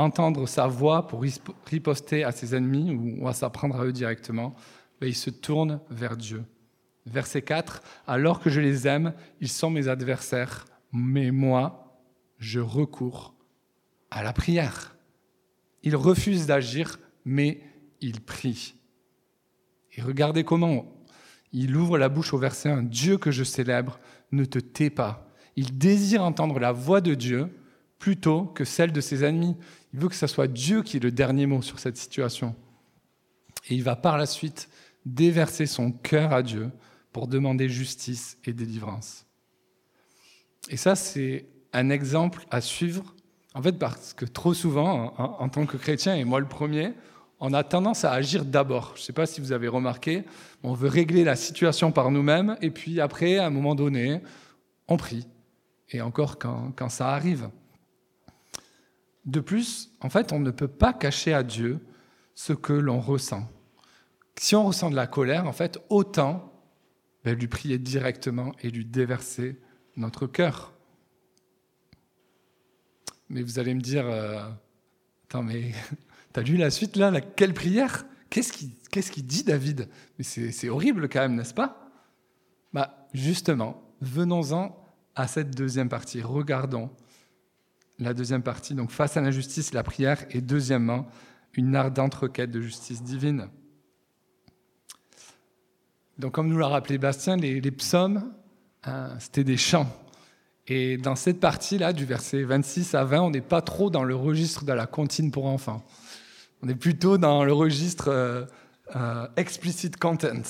entendre 0.00 0.46
sa 0.46 0.66
voix 0.66 1.06
pour 1.06 1.24
riposter 1.66 2.24
à 2.24 2.32
ses 2.32 2.54
ennemis 2.54 3.18
ou 3.20 3.28
à 3.28 3.32
s'apprendre 3.32 3.80
à 3.80 3.84
eux 3.84 3.92
directement, 3.92 4.54
ben, 5.00 5.06
il 5.08 5.14
se 5.14 5.30
tourne 5.30 5.80
vers 5.90 6.16
Dieu. 6.16 6.44
Verset 7.06 7.42
4, 7.42 7.82
Alors 8.06 8.40
que 8.40 8.50
je 8.50 8.60
les 8.60 8.86
aime, 8.86 9.14
ils 9.40 9.48
sont 9.48 9.70
mes 9.70 9.88
adversaires, 9.88 10.66
mais 10.92 11.30
moi, 11.30 11.98
je 12.38 12.60
recours 12.60 13.34
à 14.10 14.22
la 14.22 14.32
prière. 14.32 14.96
Il 15.82 15.96
refuse 15.96 16.46
d'agir, 16.46 16.98
mais 17.24 17.60
il 18.00 18.20
prie. 18.20 18.74
Et 19.96 20.02
regardez 20.02 20.44
comment 20.44 20.86
il 21.52 21.76
ouvre 21.76 21.98
la 21.98 22.08
bouche 22.08 22.32
au 22.32 22.38
verset 22.38 22.68
1. 22.68 22.82
Dieu 22.84 23.18
que 23.18 23.30
je 23.30 23.44
célèbre 23.44 23.98
ne 24.32 24.44
te 24.44 24.58
tait 24.58 24.90
pas. 24.90 25.26
Il 25.56 25.78
désire 25.78 26.22
entendre 26.22 26.58
la 26.60 26.72
voix 26.72 27.00
de 27.00 27.14
Dieu 27.14 27.48
plutôt 28.00 28.46
que 28.46 28.64
celle 28.64 28.90
de 28.90 29.00
ses 29.00 29.22
ennemis. 29.22 29.56
Il 29.92 30.00
veut 30.00 30.08
que 30.08 30.16
ce 30.16 30.26
soit 30.26 30.48
Dieu 30.48 30.82
qui 30.82 30.96
ait 30.96 31.00
le 31.00 31.12
dernier 31.12 31.46
mot 31.46 31.62
sur 31.62 31.78
cette 31.78 31.98
situation. 31.98 32.56
Et 33.68 33.74
il 33.76 33.84
va 33.84 33.94
par 33.94 34.18
la 34.18 34.26
suite 34.26 34.68
déverser 35.06 35.66
son 35.66 35.92
cœur 35.92 36.32
à 36.32 36.42
Dieu 36.42 36.70
pour 37.12 37.28
demander 37.28 37.68
justice 37.68 38.38
et 38.44 38.52
délivrance. 38.52 39.26
Et 40.70 40.76
ça, 40.76 40.96
c'est 40.96 41.46
un 41.72 41.90
exemple 41.90 42.46
à 42.50 42.60
suivre, 42.60 43.14
en 43.54 43.62
fait, 43.62 43.78
parce 43.78 44.14
que 44.14 44.24
trop 44.24 44.54
souvent, 44.54 45.14
en, 45.18 45.48
tant 45.48 45.66
que 45.66 45.76
chrétien, 45.76 46.16
et 46.16 46.24
moi 46.24 46.40
le 46.40 46.48
premier, 46.48 46.94
on 47.38 47.52
a 47.52 47.64
tendance 47.64 48.04
à 48.04 48.12
agir 48.12 48.44
d'abord. 48.44 48.92
Je 48.94 49.02
ne 49.02 49.04
sais 49.04 49.12
pas 49.12 49.26
si 49.26 49.40
vous 49.40 49.52
avez 49.52 49.68
remarqué, 49.68 50.24
on 50.62 50.72
veut 50.72 50.88
régler 50.88 51.24
la 51.24 51.36
situation 51.36 51.92
par 51.92 52.10
nous-mêmes, 52.10 52.56
et 52.62 52.70
puis 52.70 53.00
après, 53.00 53.38
à 53.38 53.46
un 53.46 53.50
moment 53.50 53.74
donné, 53.74 54.20
on 54.88 54.96
prie. 54.96 55.26
Et 55.90 56.00
encore 56.00 56.38
quand 56.38 56.88
ça 56.88 57.10
arrive. 57.10 57.50
De 59.24 59.40
plus, 59.40 59.90
en 60.00 60.08
fait, 60.10 60.32
on 60.32 60.40
ne 60.40 60.50
peut 60.50 60.68
pas 60.68 60.92
cacher 60.92 61.34
à 61.34 61.42
Dieu 61.42 61.80
ce 62.34 62.52
que 62.52 62.72
l'on 62.72 63.00
ressent. 63.00 63.48
Si 64.36 64.56
on 64.56 64.66
ressent 64.66 64.90
de 64.90 64.96
la 64.96 65.06
colère, 65.06 65.46
en 65.46 65.52
fait, 65.52 65.78
autant 65.90 66.52
ben, 67.24 67.38
lui 67.38 67.48
prier 67.48 67.78
directement 67.78 68.52
et 68.62 68.70
lui 68.70 68.86
déverser 68.86 69.60
notre 69.96 70.26
cœur. 70.26 70.72
Mais 73.28 73.42
vous 73.42 73.58
allez 73.58 73.74
me 73.74 73.80
dire, 73.80 74.06
euh, 74.06 74.48
attends, 75.28 75.42
mais 75.42 75.72
T'as 76.32 76.42
lu 76.42 76.56
la 76.56 76.70
suite 76.70 76.96
là, 76.96 77.20
Quelle 77.20 77.54
prière? 77.54 78.06
Qu'est-ce 78.28 78.52
qu'il 78.52 78.70
qu 78.90 79.22
dit 79.22 79.42
David? 79.42 79.88
Mais 80.18 80.24
c'est 80.24 80.68
horrible 80.68 81.08
quand 81.08 81.20
même, 81.20 81.34
n'est-ce 81.34 81.54
pas? 81.54 81.90
Bah 82.72 83.08
justement, 83.12 83.82
venons-en 84.00 84.76
à 85.16 85.26
cette 85.26 85.50
deuxième 85.56 85.88
partie. 85.88 86.22
Regardons 86.22 86.90
la 88.00 88.14
deuxième 88.14 88.42
partie. 88.42 88.74
Donc 88.74 88.90
face 88.90 89.16
à 89.16 89.20
l'injustice, 89.20 89.72
la 89.72 89.82
prière, 89.82 90.24
et 90.30 90.40
deuxièmement, 90.40 91.06
une 91.54 91.76
ardente 91.76 92.14
requête 92.14 92.50
de 92.50 92.60
justice 92.60 93.02
divine. 93.02 93.48
Donc, 96.18 96.32
comme 96.32 96.48
nous 96.48 96.58
l'a 96.58 96.68
rappelé 96.68 96.98
Bastien, 96.98 97.36
les, 97.36 97.70
psaumes, 97.70 98.30
hein, 98.84 99.08
c'était 99.18 99.44
des 99.44 99.56
chants. 99.56 99.90
Et 100.66 100.98
dans 100.98 101.16
cette 101.16 101.40
partie-là, 101.40 101.92
du 101.92 102.04
verset 102.04 102.42
26 102.42 102.94
à 102.94 103.04
20, 103.04 103.22
on 103.22 103.30
n'est 103.30 103.40
pas 103.40 103.62
trop 103.62 103.88
dans 103.88 104.04
le 104.04 104.14
registre 104.14 104.64
de 104.64 104.72
la 104.72 104.86
comptine 104.86 105.30
pour 105.30 105.46
enfants. 105.46 105.82
On 106.62 106.68
est 106.68 106.74
plutôt 106.74 107.16
dans 107.16 107.42
le 107.42 107.54
registre 107.54 108.08
euh, 108.08 108.44
euh, 108.94 109.26
explicit 109.36 109.96
content. 109.96 110.42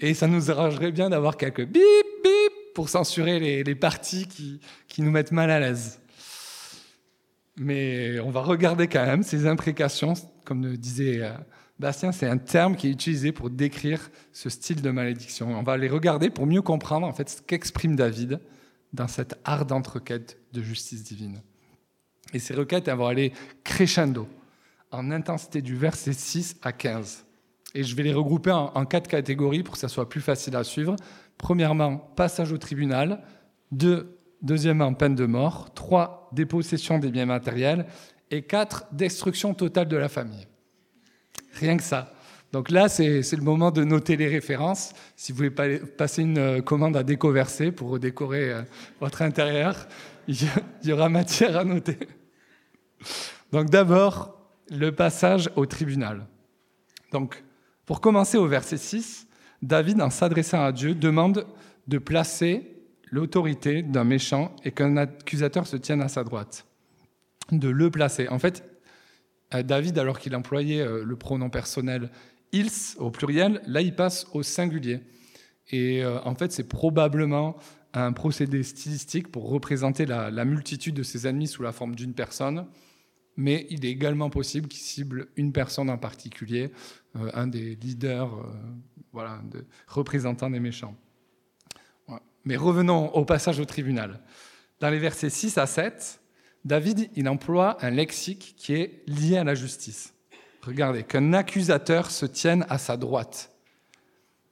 Et 0.00 0.14
ça 0.14 0.26
nous 0.26 0.50
arrangerait 0.50 0.90
bien 0.90 1.10
d'avoir 1.10 1.36
quelques 1.36 1.66
bip, 1.66 1.82
bip 2.24 2.52
pour 2.74 2.88
censurer 2.88 3.62
les, 3.62 3.74
parties 3.74 4.26
qui, 4.26 4.58
qui, 4.88 5.02
nous 5.02 5.10
mettent 5.10 5.32
mal 5.32 5.50
à 5.50 5.60
l'aise. 5.60 6.00
Mais 7.56 8.18
on 8.20 8.30
va 8.30 8.40
regarder 8.40 8.88
quand 8.88 9.04
même 9.04 9.22
ces 9.22 9.46
imprécations, 9.46 10.14
comme 10.44 10.64
le 10.64 10.76
disait 10.76 11.22
euh, 11.22 11.32
Bastien, 11.78 12.12
c'est 12.12 12.28
un 12.28 12.38
terme 12.38 12.76
qui 12.76 12.88
est 12.88 12.90
utilisé 12.90 13.32
pour 13.32 13.50
décrire 13.50 14.10
ce 14.32 14.48
style 14.48 14.80
de 14.80 14.90
malédiction. 14.90 15.48
On 15.48 15.62
va 15.62 15.76
les 15.76 15.88
regarder 15.88 16.30
pour 16.30 16.46
mieux 16.46 16.62
comprendre 16.62 17.06
en 17.06 17.12
fait 17.12 17.28
ce 17.28 17.42
qu'exprime 17.42 17.96
David 17.96 18.40
dans 18.92 19.08
cette 19.08 19.38
ardente 19.44 19.86
requête 19.88 20.38
de 20.52 20.62
justice 20.62 21.02
divine. 21.02 21.42
Et 22.32 22.38
ces 22.38 22.54
requêtes 22.54 22.88
vont 22.88 23.06
aller 23.06 23.32
crescendo 23.64 24.28
en 24.92 25.10
intensité 25.10 25.62
du 25.62 25.76
verset 25.76 26.12
6 26.12 26.56
à 26.62 26.72
15. 26.72 27.26
Et 27.74 27.82
je 27.82 27.96
vais 27.96 28.04
les 28.04 28.14
regrouper 28.14 28.52
en, 28.52 28.84
quatre 28.84 29.08
catégories 29.08 29.64
pour 29.64 29.74
que 29.74 29.80
ça 29.80 29.88
soit 29.88 30.08
plus 30.08 30.20
facile 30.20 30.54
à 30.54 30.62
suivre. 30.62 30.94
Premièrement, 31.38 31.96
passage 31.96 32.52
au 32.52 32.58
tribunal. 32.58 33.20
Deux, 33.72 34.16
deuxièmement, 34.44 34.94
peine 34.94 35.14
de 35.14 35.26
mort. 35.26 35.74
Trois, 35.74 36.28
dépossession 36.32 36.98
des 36.98 37.10
biens 37.10 37.26
matériels. 37.26 37.86
Et 38.30 38.42
quatre, 38.42 38.86
destruction 38.92 39.54
totale 39.54 39.88
de 39.88 39.96
la 39.96 40.08
famille. 40.08 40.46
Rien 41.54 41.76
que 41.76 41.82
ça. 41.82 42.12
Donc 42.52 42.70
là, 42.70 42.88
c'est 42.88 43.32
le 43.32 43.42
moment 43.42 43.72
de 43.72 43.82
noter 43.82 44.16
les 44.16 44.28
références. 44.28 44.92
Si 45.16 45.32
vous 45.32 45.38
voulez 45.38 45.50
passer 45.50 46.22
une 46.22 46.38
euh, 46.38 46.60
commande 46.62 46.96
à 46.96 47.02
décoverser 47.02 47.72
pour 47.72 47.98
décorer 47.98 48.52
euh, 48.52 48.62
votre 49.00 49.22
intérieur, 49.22 49.88
il 50.28 50.36
y 50.84 50.92
aura 50.92 51.08
matière 51.08 51.56
à 51.56 51.64
noter. 51.64 51.98
Donc 53.50 53.70
d'abord, 53.70 54.38
le 54.70 54.92
passage 54.92 55.50
au 55.56 55.66
tribunal. 55.66 56.26
Donc, 57.10 57.42
pour 57.86 58.00
commencer 58.00 58.38
au 58.38 58.46
verset 58.46 58.76
6, 58.76 59.26
David, 59.62 60.00
en 60.00 60.10
s'adressant 60.10 60.64
à 60.64 60.72
Dieu, 60.72 60.94
demande 60.94 61.46
de 61.86 61.98
placer 61.98 62.73
l'autorité 63.14 63.82
d'un 63.82 64.02
méchant 64.02 64.54
et 64.64 64.72
qu'un 64.72 64.96
accusateur 64.96 65.68
se 65.68 65.76
tienne 65.76 66.02
à 66.02 66.08
sa 66.08 66.24
droite. 66.24 66.66
De 67.52 67.68
le 67.68 67.88
placer. 67.88 68.28
En 68.28 68.40
fait, 68.40 68.64
euh, 69.54 69.62
David, 69.62 69.98
alors 69.98 70.18
qu'il 70.18 70.34
employait 70.34 70.80
euh, 70.80 71.04
le 71.04 71.16
pronom 71.16 71.48
personnel 71.48 72.10
ils 72.50 72.70
au 72.98 73.10
pluriel, 73.10 73.60
là 73.66 73.80
il 73.80 73.94
passe 73.94 74.26
au 74.32 74.42
singulier. 74.42 75.00
Et 75.70 76.04
euh, 76.04 76.20
en 76.24 76.34
fait, 76.34 76.52
c'est 76.52 76.68
probablement 76.68 77.56
un 77.92 78.12
procédé 78.12 78.62
stylistique 78.64 79.30
pour 79.30 79.48
représenter 79.48 80.06
la, 80.06 80.44
multitude 80.44 80.94
de 80.94 81.02
ses 81.04 81.26
ennemis 81.28 81.48
sous 81.48 81.62
la 81.62 81.72
forme 81.72 81.94
d'une 81.94 82.14
personne, 82.14 82.66
mais 83.36 83.66
il 83.70 83.84
est 83.84 83.90
également 83.90 84.30
possible 84.30 84.68
qu'il 84.68 84.80
cible 84.80 85.28
une 85.36 85.52
personne 85.52 85.90
en 85.90 85.98
particulier, 85.98 86.72
un 87.14 87.46
des 87.46 87.76
leaders, 87.76 88.30
voilà, 89.12 89.40
de, 89.50 89.64
représentants 89.86 90.50
des 90.50 90.60
méchants. 90.60 90.96
Mais 92.44 92.56
revenons 92.56 93.08
au 93.14 93.24
passage 93.24 93.60
au 93.60 93.64
tribunal. 93.64 94.20
Dans 94.80 94.90
les 94.90 94.98
versets 94.98 95.30
6 95.30 95.58
à 95.58 95.66
7, 95.66 96.20
David, 96.64 97.10
il 97.14 97.28
emploie 97.28 97.76
un 97.84 97.90
lexique 97.90 98.54
qui 98.56 98.74
est 98.74 99.02
lié 99.06 99.38
à 99.38 99.44
la 99.44 99.54
justice. 99.54 100.14
Regardez, 100.62 101.04
qu'un 101.04 101.32
accusateur 101.34 102.10
se 102.10 102.24
tienne 102.24 102.64
à 102.68 102.78
sa 102.78 102.96
droite. 102.96 103.50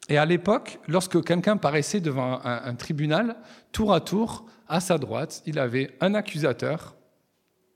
Et 0.08 0.18
à 0.18 0.26
l'époque, 0.26 0.78
lorsque 0.88 1.22
quelqu'un 1.24 1.56
paraissait 1.56 2.00
devant 2.00 2.40
un, 2.44 2.74
tribunal, 2.74 3.36
tour 3.70 3.94
à 3.94 4.00
tour, 4.00 4.46
à 4.68 4.80
sa 4.80 4.98
droite, 4.98 5.42
il 5.46 5.58
avait 5.58 5.96
un 6.00 6.14
accusateur 6.14 6.96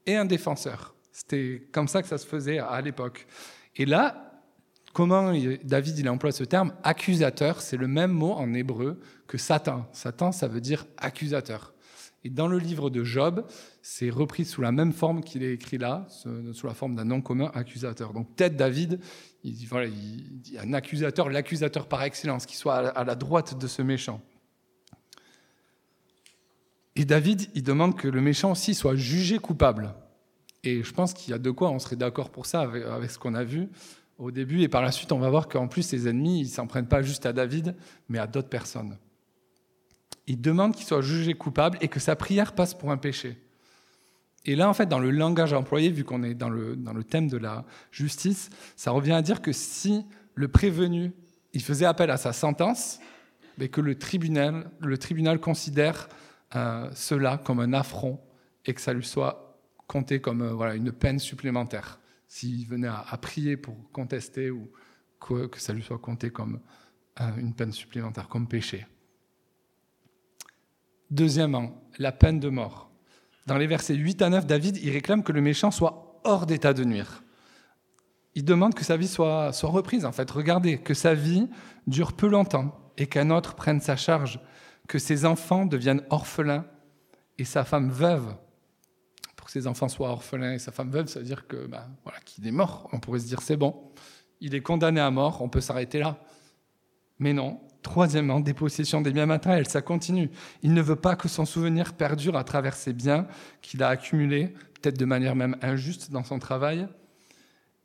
et 0.05 0.17
un 0.17 0.25
défenseur. 0.25 0.95
C'était 1.13 1.67
comme 1.73 1.89
ça 1.89 2.03
que 2.03 2.09
ça 2.09 2.19
se 2.19 2.27
faisait 2.27 2.59
à 2.59 2.81
l'époque. 2.81 3.27
Et 3.77 3.87
là, 3.87 4.36
comment 4.97 5.31
David 5.63 5.99
il 5.99 6.09
emploie 6.09 6.33
ce 6.33 6.43
terme 6.43 6.73
Accusateur, 6.83 7.61
c'est 7.61 7.77
le 7.77 7.87
même 7.87 8.13
mot 8.13 8.33
en 8.33 8.55
hébreu 8.55 8.99
que 9.27 9.37
Satan. 9.37 9.87
Satan, 9.93 10.33
ça 10.33 10.49
veut 10.49 10.63
dire 10.63 10.87
accusateur. 10.97 11.75
Et 12.25 12.31
dans 12.31 12.49
le 12.49 12.59
livre 12.59 12.89
de 12.89 13.05
Job, 13.05 13.45
c'est 13.83 14.09
repris 14.09 14.47
sous 14.47 14.63
la 14.63 14.73
même 14.73 14.95
forme 14.95 15.23
qu'il 15.23 15.43
est 15.43 15.53
écrit 15.53 15.77
là, 15.77 16.07
sous 16.09 16.67
la 16.67 16.73
forme 16.73 16.95
d'un 16.95 17.05
nom 17.05 17.21
commun 17.21 17.51
accusateur. 17.53 18.15
Donc 18.15 18.35
peut-être 18.35 18.57
David, 18.57 18.99
il 19.45 19.67
voilà, 19.69 19.91
un 20.61 20.73
accusateur, 20.73 21.29
l'accusateur 21.29 21.89
par 21.89 22.03
excellence, 22.03 22.47
qui 22.47 22.57
soit 22.57 22.77
à 22.77 23.05
la 23.05 23.15
droite 23.17 23.59
de 23.59 23.67
ce 23.67 23.83
méchant. 23.83 24.23
Et 26.95 27.05
David, 27.05 27.51
il 27.55 27.63
demande 27.63 27.99
que 27.99 28.09
le 28.09 28.23
méchant 28.23 28.53
aussi 28.53 28.75
soit 28.75 28.97
jugé 28.97 29.39
coupable. 29.41 29.93
Et 30.65 30.83
je 30.83 30.93
pense 30.95 31.13
qu'il 31.13 31.33
y 31.33 31.35
a 31.35 31.39
de 31.39 31.51
quoi 31.51 31.71
on 31.71 31.79
serait 31.79 31.97
d'accord 31.97 32.31
pour 32.31 32.47
ça 32.47 32.63
avec 32.63 33.11
ce 33.11 33.19
qu'on 33.19 33.35
a 33.35 33.45
vu 33.45 33.69
au 34.19 34.31
début. 34.31 34.63
Et 34.63 34.69
par 34.69 34.83
la 34.83 34.93
suite, 34.93 35.13
on 35.13 35.19
va 35.19 35.31
voir 35.31 35.49
qu'en 35.49 35.69
plus, 35.69 35.83
ses 35.83 36.09
ennemis, 36.09 36.41
ils 36.41 36.49
s'en 36.49 36.67
prennent 36.67 36.89
pas 36.89 37.03
juste 37.03 37.27
à 37.27 37.33
David, 37.33 37.75
mais 38.09 38.19
à 38.19 38.27
d'autres 38.27 38.49
personnes 38.49 38.97
il 40.27 40.41
demande 40.41 40.75
qu'il 40.75 40.87
soit 40.87 41.03
jugé 41.03 41.35
coupable 41.35 41.79
et 41.81 41.89
que 41.89 42.01
sa 42.01 42.17
prière 42.17 42.55
passe 42.55 42.75
pour 42.75 42.91
un 42.91 42.97
péché. 42.97 43.39
Et 44.45 44.55
là, 44.55 44.69
en 44.69 44.75
fait, 44.75 44.87
dans 44.87 44.99
le 44.99 45.11
langage 45.11 45.53
employé, 45.53 45.91
vu 45.91 46.05
qu'on 46.05 46.23
est 46.23 46.35
dans 46.35 46.51
le, 46.51 46.77
dans 46.77 46.93
le 46.93 47.03
thème 47.03 47.29
de 47.29 47.37
la 47.37 47.65
justice, 47.91 48.51
ça 48.77 48.91
revient 48.91 49.13
à 49.13 49.23
dire 49.23 49.43
que 49.43 49.53
si 49.53 50.05
le 50.35 50.49
prévenu, 50.49 51.13
il 51.53 51.63
faisait 51.63 51.87
appel 51.87 52.11
à 52.11 52.17
sa 52.17 52.33
sentence, 52.33 53.01
mais 53.59 53.69
que 53.69 53.81
le 53.81 53.99
tribunal, 53.99 54.71
le 54.81 54.99
tribunal 54.99 55.41
considère 55.41 56.09
euh, 56.55 56.89
cela 56.93 57.39
comme 57.39 57.61
un 57.61 57.73
affront 57.73 58.21
et 58.67 58.75
que 58.75 58.81
ça 58.81 58.93
lui 58.93 59.05
soit 59.05 59.59
compté 59.87 60.21
comme 60.21 60.43
euh, 60.43 60.53
voilà, 60.53 60.75
une 60.75 60.93
peine 60.93 61.19
supplémentaire. 61.19 61.99
S'il 62.29 62.67
venait 62.67 62.89
à, 62.89 63.17
prier 63.21 63.57
pour 63.57 63.91
contester 63.93 64.51
ou 64.51 64.71
que, 65.21 65.49
ça 65.59 65.73
lui 65.73 65.83
soit 65.83 65.99
compté 65.99 66.31
comme 66.31 66.61
euh, 67.21 67.37
une 67.37 67.55
peine 67.55 67.73
supplémentaire, 67.73 68.29
comme 68.29 68.49
péché. 68.49 68.87
Deuxièmement, 71.11 71.89
la 71.99 72.13
peine 72.13 72.41
de 72.41 72.49
mort. 72.49 72.91
Dans 73.47 73.57
les 73.57 73.67
versets 73.67 73.95
8 73.95 74.23
à 74.23 74.31
9, 74.31 74.47
David, 74.47 74.77
il 74.79 74.91
réclame 74.91 75.23
que 75.23 75.33
le 75.33 75.41
méchant 75.41 75.71
soit 75.71 76.21
hors 76.25 76.47
d'état 76.47 76.75
de 76.75 76.85
nuire. 76.85 77.23
Il 78.35 78.45
demande 78.45 78.75
que 78.75 78.85
sa 78.85 78.97
vie 78.97 79.09
soit, 79.09 79.53
soit 79.53 79.71
reprise, 79.71 80.05
en 80.05 80.13
fait. 80.13 80.31
Regardez, 80.31 80.79
que 80.79 80.95
sa 80.95 81.15
vie 81.15 81.49
dure 81.87 82.13
peu 82.13 82.27
longtemps 82.27 82.93
et 82.99 83.07
qu'un 83.07 83.31
autre 83.31 83.55
prenne 83.55 83.81
sa 83.81 83.97
charge, 83.97 84.41
que 84.89 84.99
ses 84.99 85.25
enfants 85.25 85.65
deviennent 85.65 86.03
orphelins 86.11 86.67
et 87.39 87.45
sa 87.45 87.65
femme 87.65 87.91
veuve. 87.91 88.35
Que 89.47 89.53
ses 89.53 89.69
enfants 89.69 89.89
soient 89.89 90.11
orphelins 90.11 90.55
et 90.55 90.59
sa 90.59 90.73
femme 90.73 90.91
veuve, 90.91 91.07
ça 91.07 91.21
veut 91.21 91.25
dire 91.25 91.47
que 91.47 91.67
ben, 91.67 91.89
voilà, 92.03 92.19
qu'il 92.25 92.47
est 92.47 92.53
mort. 92.53 92.89
On 92.93 92.99
pourrait 92.99 93.21
se 93.21 93.27
dire 93.27 93.41
c'est 93.43 93.57
bon, 93.57 93.93
il 94.41 94.55
est 94.57 94.61
condamné 94.61 95.01
à 95.01 95.11
mort, 95.11 95.41
on 95.41 95.49
peut 95.49 95.61
s'arrêter 95.61 96.01
là. 96.01 96.19
Mais 97.19 97.33
non, 97.33 97.61
Troisièmement, 97.87 98.41
dépossession 98.41 99.01
des 99.01 99.13
biens 99.13 99.27
matériels, 99.27 99.69
ça 99.69 99.81
continue. 99.81 100.29
Il 100.65 100.75
ne 100.75 100.83
veut 100.83 100.97
pas 100.97 101.15
que 101.15 101.29
son 101.29 101.45
souvenir 101.45 101.93
perdure 101.93 102.37
à 102.37 102.43
travers 102.43 102.75
ses 102.75 102.93
biens 102.93 103.29
qu'il 103.63 103.81
a 103.81 103.89
accumulés, 103.89 104.49
peut-être 104.75 104.99
de 104.99 105.05
manière 105.05 105.37
même 105.37 105.57
injuste 105.63 106.11
dans 106.11 106.25
son 106.25 106.41
travail. 106.41 106.89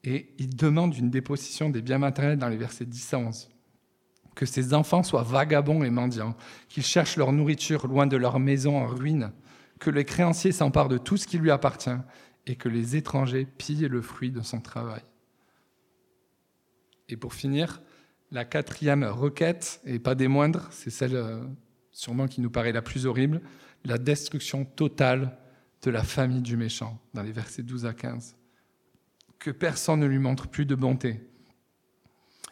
Et 0.04 0.34
il 0.40 0.56
demande 0.56 0.98
une 0.98 1.12
dépossession 1.12 1.70
des 1.70 1.84
biens 1.84 2.00
matériels 2.00 2.40
dans 2.40 2.50
les 2.50 2.58
versets 2.58 2.88
10 2.88 3.14
à 3.14 3.20
11. 3.20 3.50
Que 4.34 4.48
ses 4.48 4.74
enfants 4.74 5.04
soient 5.04 5.22
vagabonds 5.22 5.84
et 5.84 5.92
mendiants, 5.92 6.36
qu'ils 6.68 6.82
cherchent 6.84 7.16
leur 7.16 7.32
nourriture 7.32 7.86
loin 7.86 8.08
de 8.08 8.18
leur 8.18 8.40
maison 8.40 8.80
en 8.80 8.88
ruine, 8.88 9.32
que 9.82 9.90
les 9.90 10.06
créanciers 10.06 10.52
s'emparent 10.52 10.90
de 10.90 11.00
tout 11.00 11.18
ce 11.18 11.28
qui 11.28 11.40
lui 11.40 11.50
appartient 11.50 11.90
et 12.46 12.56
que 12.56 12.70
les 12.70 12.96
étrangers 12.96 13.46
pillent 13.46 13.90
le 13.90 14.02
fruit 14.02 14.32
de 14.32 14.42
son 14.42 14.62
travail. 14.62 15.02
Et 17.10 17.18
pour 17.18 17.34
finir, 17.34 17.82
la 18.32 18.46
quatrième 18.46 19.04
requête, 19.04 19.82
et 19.84 19.98
pas 19.98 20.14
des 20.14 20.28
moindres, 20.28 20.68
c'est 20.70 20.92
celle 20.92 21.16
euh, 21.16 21.44
sûrement 21.92 22.28
qui 22.28 22.42
nous 22.42 22.52
paraît 22.52 22.72
la 22.72 22.84
plus 22.84 23.08
horrible, 23.08 23.42
la 23.84 23.98
destruction 23.98 24.66
totale 24.66 25.38
de 25.82 25.90
la 25.90 26.04
famille 26.04 26.44
du 26.44 26.58
méchant, 26.58 27.00
dans 27.16 27.24
les 27.24 27.32
versets 27.32 27.64
12 27.64 27.88
à 27.88 27.94
15. 27.94 28.36
Que 29.40 29.50
personne 29.50 30.00
ne 30.00 30.06
lui 30.06 30.20
montre 30.20 30.48
plus 30.48 30.68
de 30.68 30.76
bonté. 30.76 31.28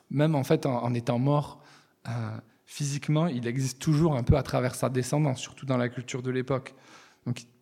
Même 0.10 0.34
en 0.34 0.44
fait, 0.44 0.66
en, 0.66 0.96
étant 0.96 1.20
mort, 1.20 1.64
euh, 2.08 2.38
physiquement, 2.66 3.28
il 3.28 3.46
existe 3.46 3.80
toujours 3.80 4.16
un 4.16 4.24
peu 4.24 4.36
à 4.36 4.42
travers 4.42 4.74
sa 4.74 4.90
descendance, 4.90 5.40
surtout 5.40 5.68
dans 5.68 5.78
la 5.78 5.90
culture 5.90 6.24
de 6.24 6.32
l'époque. 6.32 6.74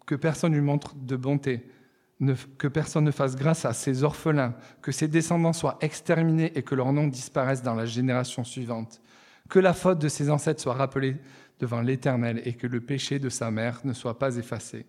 Que 0.06 0.16
personne 0.16 0.54
lui 0.54 0.62
montre 0.62 0.96
de 0.96 1.16
bonté 1.16 1.70
que 2.58 2.68
personne 2.68 3.04
ne 3.04 3.12
fasse 3.12 3.36
grâce 3.36 3.66
à 3.66 3.74
ses 3.74 4.04
orphelins, 4.04 4.56
que 4.82 4.92
ses 4.92 5.08
descendants 5.08 5.54
soient 5.54 5.78
exterminés 5.82 6.52
et 6.58 6.64
que 6.64 6.76
leur 6.76 6.92
nom 6.92 7.08
disparaisse 7.08 7.62
dans 7.62 7.76
la 7.76 7.86
génération 7.86 8.44
suivante, 8.44 9.02
que 9.50 9.60
la 9.60 9.74
faute 9.74 10.00
de 10.00 10.08
ses 10.08 10.30
ancêtres 10.30 10.62
soit 10.62 10.74
rappelée 10.74 11.18
devant 11.60 11.82
l'Éternel 11.82 12.42
et 12.46 12.54
que 12.54 12.68
le 12.68 12.82
péché 12.82 13.20
de 13.20 13.30
sa 13.30 13.52
mère 13.52 13.82
ne 13.84 13.94
soit 13.94 14.18
pas 14.18 14.38
effacé, 14.38 14.88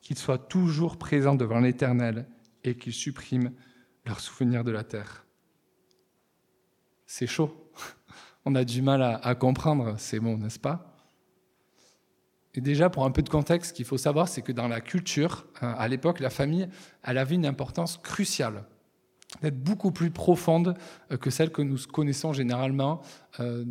qu'il 0.00 0.16
soit 0.16 0.38
toujours 0.38 0.96
présent 0.98 1.34
devant 1.34 1.60
l'Éternel 1.60 2.26
et 2.62 2.76
qu'il 2.76 2.92
supprime 2.92 3.52
leurs 4.06 4.20
souvenirs 4.20 4.64
de 4.64 4.70
la 4.70 4.84
terre. 4.84 5.26
C'est 7.06 7.26
chaud. 7.26 7.70
on 8.44 8.54
a 8.54 8.64
du 8.64 8.82
mal 8.82 9.02
à, 9.02 9.34
comprendre 9.34 9.98
ces 9.98 10.20
mots, 10.20 10.36
n'est-ce 10.36 10.58
pas? 10.58 10.94
Et 12.58 12.60
déjà, 12.60 12.90
pour 12.90 13.04
un 13.04 13.12
peu 13.12 13.22
de 13.22 13.28
contexte, 13.28 13.68
ce 13.68 13.72
qu'il 13.72 13.84
faut 13.84 13.98
savoir, 13.98 14.26
c'est 14.26 14.42
que 14.42 14.50
dans 14.50 14.66
la 14.66 14.80
culture, 14.80 15.46
euh, 15.62 15.72
à 15.78 15.86
l'époque, 15.86 16.18
la 16.18 16.28
famille, 16.28 16.68
elle 17.04 17.16
avait 17.16 17.36
une 17.36 17.46
importance 17.46 17.98
cruciale, 17.98 18.64
d'être 19.42 19.62
beaucoup 19.62 19.92
plus 19.92 20.10
profonde 20.10 20.74
euh, 21.12 21.16
que 21.16 21.30
celle 21.30 21.52
que 21.52 21.62
nous 21.62 21.78
connaissons 21.92 22.32
généralement 22.32 23.00
euh, 23.38 23.64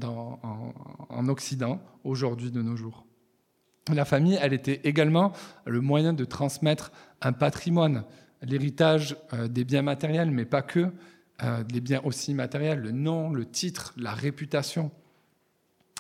en 1.10 1.28
Occident, 1.28 1.82
aujourd'hui 2.06 2.50
de 2.50 2.62
nos 2.62 2.78
jours. 2.78 3.06
La 3.94 4.06
famille, 4.06 4.40
elle 4.42 4.54
était 4.54 4.80
également 4.86 5.34
le 5.66 5.82
moyen 5.82 6.14
de 6.14 6.24
transmettre 6.24 6.94
un 7.20 7.34
patrimoine, 7.34 8.06
l'héritage 8.42 9.18
des 9.50 9.66
biens 9.66 9.82
matériels, 9.82 10.32
mais 10.32 10.46
pas 10.46 10.62
que, 10.62 10.94
les 11.74 11.82
biens 11.82 12.00
aussi 12.06 12.34
matériels, 12.34 12.80
le 12.80 12.92
nom, 12.92 13.32
le 13.32 13.44
titre, 13.46 13.94
la 13.98 14.12
réputation. 14.12 14.92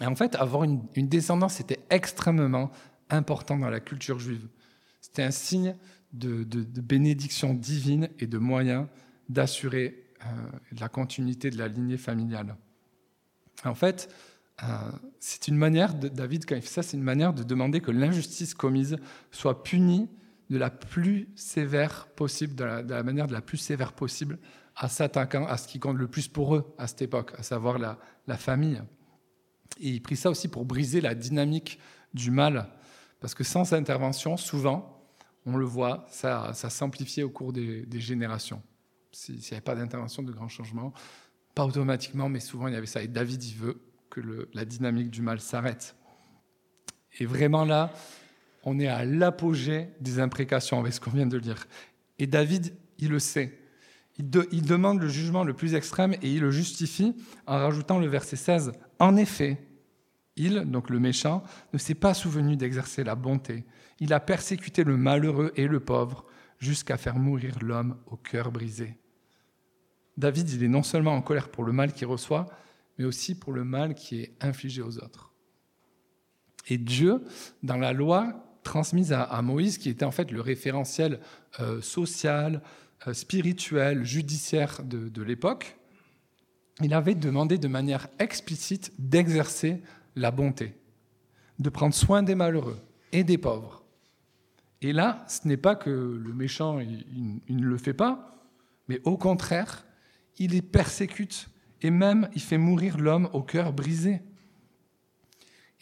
Et 0.01 0.05
en 0.05 0.15
fait, 0.15 0.35
avoir 0.35 0.63
une, 0.63 0.87
descendance, 0.95 1.59
était 1.59 1.79
extrêmement 1.89 2.71
important 3.09 3.57
dans 3.57 3.69
la 3.69 3.79
culture 3.79 4.19
juive. 4.19 4.47
C'était 5.01 5.23
un 5.23 5.31
signe 5.31 5.75
de, 6.13 6.43
bénédiction 6.81 7.53
divine 7.53 8.09
et 8.19 8.27
de 8.27 8.37
moyen 8.37 8.89
d'assurer 9.29 10.05
euh, 10.23 10.27
la 10.79 10.89
continuité 10.89 11.49
de 11.49 11.57
la 11.57 11.67
lignée 11.67 11.97
familiale. 11.97 12.55
En 13.65 13.75
fait, 13.75 14.13
euh, 14.63 14.67
c'est 15.19 15.47
une 15.47 15.57
manière, 15.57 15.93
David, 15.93 16.45
quand 16.45 16.55
il 16.55 16.61
fait 16.61 16.67
ça, 16.67 16.83
c'est 16.83 16.97
une 16.97 17.03
manière 17.03 17.33
de 17.33 17.43
demander 17.43 17.81
que 17.81 17.91
l'injustice 17.91 18.53
commise 18.53 18.97
soit 19.31 19.63
punie 19.63 20.09
de 20.49 20.57
la 20.57 20.69
plus 20.69 21.27
sévère 21.35 22.07
possible, 22.15 22.55
de 22.55 22.63
la 22.63 23.03
manière 23.03 23.27
de 23.27 23.33
la 23.33 23.41
plus 23.41 23.57
sévère 23.57 23.93
possible, 23.93 24.37
à 24.75 24.87
s'attaquant 24.87 25.45
à 25.45 25.57
ce 25.57 25.67
qui 25.67 25.79
compte 25.79 25.97
le 25.97 26.07
plus 26.07 26.27
pour 26.27 26.55
eux 26.55 26.73
à 26.77 26.87
cette 26.87 27.01
époque, 27.01 27.33
à 27.37 27.43
savoir 27.43 27.79
la 27.79 28.37
famille. 28.37 28.81
Et 29.79 29.89
il 29.89 30.01
prit 30.01 30.15
ça 30.15 30.29
aussi 30.29 30.47
pour 30.47 30.65
briser 30.65 31.01
la 31.01 31.15
dynamique 31.15 31.79
du 32.13 32.31
mal, 32.31 32.69
parce 33.19 33.33
que 33.33 33.43
sans 33.43 33.73
intervention, 33.73 34.37
souvent, 34.37 34.97
on 35.45 35.57
le 35.57 35.65
voit, 35.65 36.05
ça, 36.09 36.51
ça 36.53 36.69
s'amplifiait 36.69 37.23
au 37.23 37.29
cours 37.29 37.53
des, 37.53 37.87
générations. 37.99 38.61
S'il 39.11 39.35
n'y 39.35 39.47
avait 39.51 39.61
pas 39.61 39.75
d'intervention 39.75 40.21
de 40.21 40.31
grands 40.31 40.49
changements, 40.49 40.93
pas 41.55 41.65
automatiquement, 41.65 42.29
mais 42.29 42.39
souvent 42.39 42.67
il 42.67 42.73
y 42.73 42.77
avait 42.77 42.85
ça. 42.85 43.01
Et 43.01 43.07
David, 43.07 43.43
il 43.43 43.55
veut 43.55 43.81
que 44.09 44.49
la 44.53 44.65
dynamique 44.65 45.09
du 45.09 45.21
mal 45.21 45.39
s'arrête. 45.39 45.95
Et 47.19 47.25
vraiment 47.25 47.65
là, 47.65 47.91
on 48.63 48.79
est 48.79 48.87
à 48.87 49.05
l'apogée 49.05 49.89
des 50.01 50.19
imprécations 50.19 50.79
avec 50.79 50.93
ce 50.93 50.99
qu'on 50.99 51.11
vient 51.11 51.25
de 51.25 51.37
lire. 51.37 51.67
Et 52.19 52.27
David, 52.27 52.75
il 52.99 53.09
le 53.09 53.19
sait. 53.19 53.56
Il, 54.19 54.29
demande 54.63 54.99
le 54.99 55.09
jugement 55.09 55.43
le 55.43 55.53
plus 55.53 55.75
extrême 55.75 56.13
et 56.21 56.31
il 56.31 56.41
le 56.41 56.51
justifie 56.51 57.15
en 57.45 57.57
rajoutant 57.57 57.99
le 57.99 58.07
verset 58.07 58.35
16. 58.35 58.71
En 58.99 59.15
effet, 59.15 59.67
il, 60.35 60.61
donc 60.65 60.89
le 60.89 60.99
méchant, 60.99 61.43
ne 61.73 61.77
s'est 61.77 61.95
pas 61.95 62.15
souvenu 62.15 62.57
d'exercer 62.57 63.03
la 63.03 63.15
bonté. 63.15 63.65
Il 63.99 64.13
a 64.13 64.19
persécuté 64.19 64.83
le 64.83 64.97
malheureux 64.97 65.51
et 65.55 65.67
le 65.67 65.79
pauvre 65.79 66.25
jusqu'à 66.57 66.97
faire 66.97 67.17
mourir 67.17 67.57
l'homme 67.61 67.97
au 68.07 68.17
cœur 68.17 68.51
brisé. 68.51 68.97
David, 70.17 70.49
il 70.49 70.63
est 70.63 70.67
non 70.67 70.83
seulement 70.83 71.13
en 71.13 71.21
colère 71.21 71.49
pour 71.49 71.63
le 71.63 71.71
mal 71.71 71.93
qu'il 71.93 72.07
reçoit, 72.07 72.47
mais 72.97 73.05
aussi 73.05 73.35
pour 73.35 73.53
le 73.53 73.63
mal 73.63 73.93
qui 73.93 74.21
est 74.21 74.33
infligé 74.41 74.81
aux 74.81 74.97
autres. 74.97 75.31
Et 76.67 76.77
Dieu, 76.77 77.23
dans 77.63 77.77
la 77.77 77.93
loi 77.93 78.43
transmise 78.63 79.13
à, 79.13 79.41
Moïse, 79.41 79.77
qui 79.77 79.89
était 79.89 80.03
en 80.03 80.11
fait 80.11 80.31
le 80.31 80.41
référentiel 80.41 81.19
euh, 81.61 81.81
social, 81.81 82.61
spirituel, 83.13 84.03
judiciaire 84.03 84.81
de, 84.83 85.21
l'époque, 85.21 85.77
il 86.81 86.93
avait 86.93 87.15
demandé 87.15 87.57
de 87.57 87.67
manière 87.67 88.07
explicite 88.19 88.91
d'exercer 88.99 89.81
la 90.15 90.31
bonté, 90.31 90.75
de 91.59 91.69
prendre 91.69 91.93
soin 91.93 92.23
des 92.23 92.35
malheureux 92.35 92.79
et 93.11 93.23
des 93.23 93.37
pauvres. 93.37 93.83
Et 94.81 94.93
là, 94.93 95.25
ce 95.27 95.47
n'est 95.47 95.57
pas 95.57 95.75
que 95.75 95.89
le 95.89 96.33
méchant, 96.33 96.79
il, 96.79 97.55
ne 97.55 97.65
le 97.65 97.77
fait 97.77 97.93
pas, 97.93 98.45
mais 98.87 99.01
au 99.05 99.17
contraire, 99.17 99.85
il 100.37 100.51
les 100.51 100.61
persécute 100.61 101.49
et 101.81 101.89
même 101.89 102.29
il 102.35 102.41
fait 102.41 102.59
mourir 102.59 102.97
l'homme 102.97 103.29
au 103.33 103.41
cœur 103.41 103.73
brisé. 103.73 104.21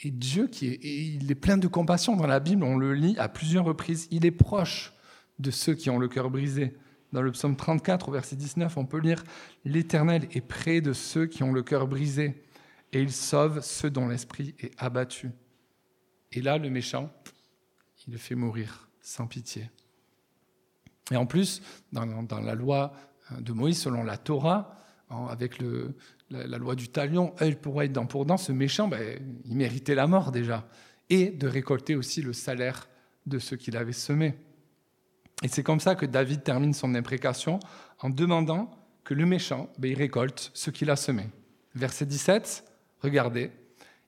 Et 0.03 0.11
Dieu, 0.11 0.47
qui 0.47 0.67
est, 0.67 0.79
il 0.83 1.29
est 1.29 1.35
plein 1.35 1.57
de 1.57 1.67
compassion 1.67 2.15
dans 2.15 2.27
la 2.27 2.39
Bible, 2.39 2.63
on 2.63 2.77
le 2.77 2.93
lit 2.93 3.15
à 3.17 3.27
plusieurs 3.27 3.65
reprises, 3.65 4.07
il 4.11 4.25
est 4.25 4.31
proche 4.31 4.93
de 5.39 5.51
ceux 5.51 5.73
qui 5.73 5.89
ont 5.89 5.99
le 5.99 6.07
cœur 6.07 6.29
brisé. 6.29 6.73
Dans 7.15 7.21
le 7.21 7.31
psaume 7.31 7.55
34, 7.55 8.09
au 8.09 8.11
verset 8.11 8.35
19, 8.35 8.75
on 8.75 8.85
peut 8.85 8.99
lire 8.99 9.23
L'Éternel 9.63 10.27
est 10.33 10.41
près 10.41 10.81
de 10.81 10.91
ceux 10.91 11.27
qui 11.27 11.43
ont 11.43 11.53
le 11.53 11.63
cœur 11.63 11.87
brisé, 11.87 12.43
et 12.91 12.99
il 12.99 13.09
sauve 13.09 13.61
ceux 13.61 13.89
dont 13.89 14.09
l'esprit 14.09 14.53
est 14.59 14.73
abattu. 14.77 15.31
Et 16.33 16.41
là, 16.41 16.57
le 16.57 16.69
méchant, 16.69 17.09
il 18.05 18.11
le 18.11 18.19
fait 18.19 18.35
mourir 18.35 18.89
sans 18.99 19.27
pitié. 19.27 19.69
Et 21.09 21.15
en 21.15 21.25
plus, 21.25 21.61
dans, 21.93 22.05
la 22.41 22.53
loi 22.53 22.91
de 23.39 23.53
Moïse, 23.53 23.79
selon 23.79 24.03
la 24.03 24.17
Torah, 24.17 24.75
avec 25.09 25.63
la, 26.29 26.57
loi 26.57 26.75
du 26.75 26.89
talion, 26.89 27.33
œil 27.41 27.55
pour 27.55 27.79
œil, 27.79 27.87
dent 27.87 28.07
pour 28.07 28.25
dent, 28.25 28.35
ce 28.35 28.51
méchant, 28.51 28.89
ben, 28.89 29.21
il 29.45 29.55
méritait 29.55 29.95
la 29.95 30.07
mort 30.07 30.33
déjà, 30.33 30.67
et 31.09 31.29
de 31.29 31.47
récolter 31.47 31.95
aussi 31.95 32.21
le 32.21 32.33
salaire 32.33 32.89
de 33.25 33.39
ceux 33.39 33.55
qu'il 33.55 33.77
avait 33.77 33.93
semés. 33.93 34.35
Et 35.43 35.47
c'est 35.47 35.63
comme 35.63 35.79
ça 35.79 35.95
que 35.95 36.05
David 36.05 36.43
termine 36.43 36.73
son 36.73 36.95
imprécation 36.95 37.59
en 37.99 38.09
demandant 38.09 38.71
que 39.03 39.13
le 39.13 39.25
méchant 39.25 39.69
ben, 39.77 39.91
il 39.91 39.97
récolte 39.97 40.51
ce 40.53 40.69
qu'il 40.69 40.89
a 40.89 40.95
semé. 40.95 41.29
Verset 41.75 42.05
17, 42.05 42.63
regardez, 43.01 43.51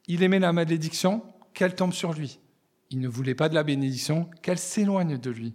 il 0.08 0.24
aimait 0.24 0.40
la 0.40 0.54
malédiction, 0.54 1.22
qu'elle 1.54 1.76
tombe 1.76 1.94
sur 1.94 2.14
lui. 2.14 2.40
Il 2.90 3.00
ne 3.00 3.08
voulait 3.08 3.36
pas 3.36 3.50
de 3.50 3.56
la 3.56 3.64
bénédiction, 3.64 4.30
qu'elle 4.42 4.58
s'éloigne 4.58 5.18
de 5.18 5.30
lui. 5.30 5.54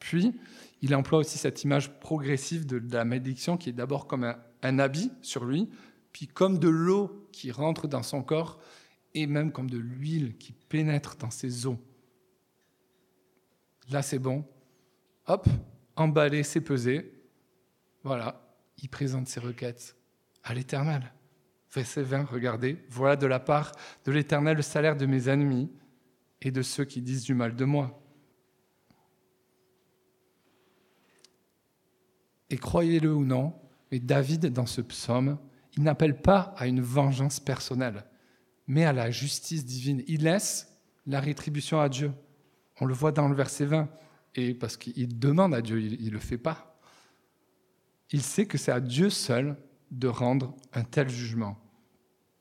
Puis, 0.00 0.34
il 0.82 0.94
emploie 0.94 1.20
aussi 1.20 1.38
cette 1.38 1.62
image 1.62 2.00
progressive 2.00 2.66
de, 2.66 2.82
la 2.92 3.04
malédiction 3.04 3.56
qui 3.56 3.70
est 3.70 3.74
d'abord 3.74 4.06
comme 4.06 4.24
un, 4.24 4.36
un 4.62 4.78
habit 4.78 5.12
sur 5.22 5.44
lui, 5.44 5.68
puis 6.12 6.26
comme 6.26 6.58
de 6.58 6.68
l'eau 6.68 7.28
qui 7.32 7.52
rentre 7.52 7.86
dans 7.86 8.02
son 8.02 8.22
corps, 8.22 8.58
et 9.14 9.26
même 9.26 9.52
comme 9.52 9.70
de 9.70 9.78
l'huile 9.78 10.36
qui 10.36 10.52
pénètre 10.52 11.16
dans 11.16 11.30
ses 11.30 11.66
os. 11.66 11.76
Là, 13.90 14.02
c'est 14.02 14.18
bon, 14.18 14.44
hop, 15.26 15.48
emballé, 15.96 16.42
c'est 16.42 16.60
pesé. 16.60 17.12
Voilà, 18.02 18.40
il 18.82 18.88
présente 18.88 19.28
ses 19.28 19.40
requêtes 19.40 19.96
à 20.42 20.54
l'Éternel. 20.54 21.12
Verset 21.72 22.02
20, 22.02 22.24
regardez, 22.24 22.84
voilà 22.88 23.16
de 23.16 23.26
la 23.26 23.40
part 23.40 23.72
de 24.04 24.12
l'Éternel 24.12 24.56
le 24.56 24.62
salaire 24.62 24.96
de 24.96 25.06
mes 25.06 25.28
ennemis 25.28 25.72
et 26.40 26.50
de 26.50 26.62
ceux 26.62 26.84
qui 26.84 27.02
disent 27.02 27.24
du 27.24 27.34
mal 27.34 27.56
de 27.56 27.64
moi. 27.64 28.00
Et 32.50 32.58
croyez-le 32.58 33.12
ou 33.12 33.24
non, 33.24 33.54
mais 33.90 33.98
David, 33.98 34.52
dans 34.52 34.66
ce 34.66 34.80
psaume, 34.80 35.38
il 35.76 35.82
n'appelle 35.82 36.20
pas 36.20 36.54
à 36.56 36.68
une 36.68 36.80
vengeance 36.80 37.40
personnelle, 37.40 38.04
mais 38.66 38.84
à 38.84 38.92
la 38.92 39.10
justice 39.10 39.64
divine. 39.64 40.04
Il 40.06 40.22
laisse 40.22 40.78
la 41.06 41.18
rétribution 41.20 41.80
à 41.80 41.88
Dieu. 41.88 42.12
On 42.80 42.86
le 42.86 42.94
voit 42.94 43.12
dans 43.12 43.28
le 43.28 43.34
verset 43.34 43.64
20 43.64 43.88
et 44.34 44.54
parce 44.54 44.76
qu'il 44.76 45.18
demande 45.18 45.54
à 45.54 45.62
Dieu, 45.62 45.80
il 45.80 46.06
ne 46.06 46.10
le 46.10 46.18
fait 46.18 46.38
pas. 46.38 46.80
Il 48.10 48.22
sait 48.22 48.46
que 48.46 48.58
c'est 48.58 48.72
à 48.72 48.80
Dieu 48.80 49.10
seul 49.10 49.56
de 49.90 50.08
rendre 50.08 50.54
un 50.72 50.84
tel 50.84 51.08
jugement. 51.08 51.58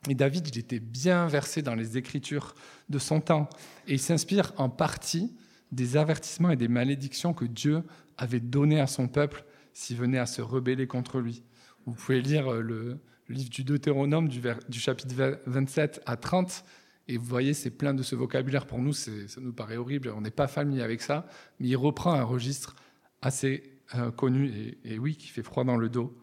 Et 0.09 0.15
David, 0.15 0.49
il 0.49 0.59
était 0.59 0.79
bien 0.79 1.27
versé 1.27 1.61
dans 1.61 1.75
les 1.75 1.97
écritures 1.97 2.55
de 2.89 2.99
son 2.99 3.21
temps, 3.21 3.47
et 3.87 3.93
il 3.93 3.99
s'inspire 3.99 4.53
en 4.57 4.69
partie 4.69 5.33
des 5.71 5.97
avertissements 5.97 6.51
et 6.51 6.55
des 6.55 6.67
malédictions 6.67 7.33
que 7.33 7.45
Dieu 7.45 7.83
avait 8.17 8.39
donnés 8.39 8.79
à 8.79 8.87
son 8.87 9.07
peuple 9.07 9.45
s'il 9.71 9.97
venait 9.97 10.19
à 10.19 10.25
se 10.25 10.41
rebeller 10.41 10.87
contre 10.87 11.19
lui. 11.19 11.43
Vous 11.85 11.93
pouvez 11.93 12.21
lire 12.21 12.51
le, 12.51 12.99
livre 13.29 13.49
du 13.49 13.63
Deutéronome 13.63 14.27
du 14.27 14.79
chapitre 14.79 15.39
27 15.47 16.01
à 16.05 16.17
30, 16.17 16.65
et 17.07 17.17
vous 17.17 17.25
voyez, 17.25 17.53
c'est 17.53 17.71
plein 17.71 17.93
de 17.93 18.01
ce 18.03 18.15
vocabulaire. 18.15 18.65
Pour 18.65 18.79
nous, 18.79 18.93
ça 18.93 19.11
nous 19.41 19.53
paraît 19.53 19.77
horrible, 19.77 20.09
on 20.15 20.21
n'est 20.21 20.31
pas 20.31 20.47
familier 20.47 20.81
avec 20.81 21.01
ça, 21.01 21.27
mais 21.59 21.67
il 21.67 21.75
reprend 21.75 22.13
un 22.13 22.23
registre 22.23 22.75
assez 23.21 23.79
euh, 23.95 24.11
connu, 24.11 24.77
et, 24.83 24.97
oui, 24.97 25.15
qui 25.15 25.27
fait 25.27 25.43
froid 25.43 25.63
dans 25.63 25.77
le 25.77 25.89
dos, 25.89 26.17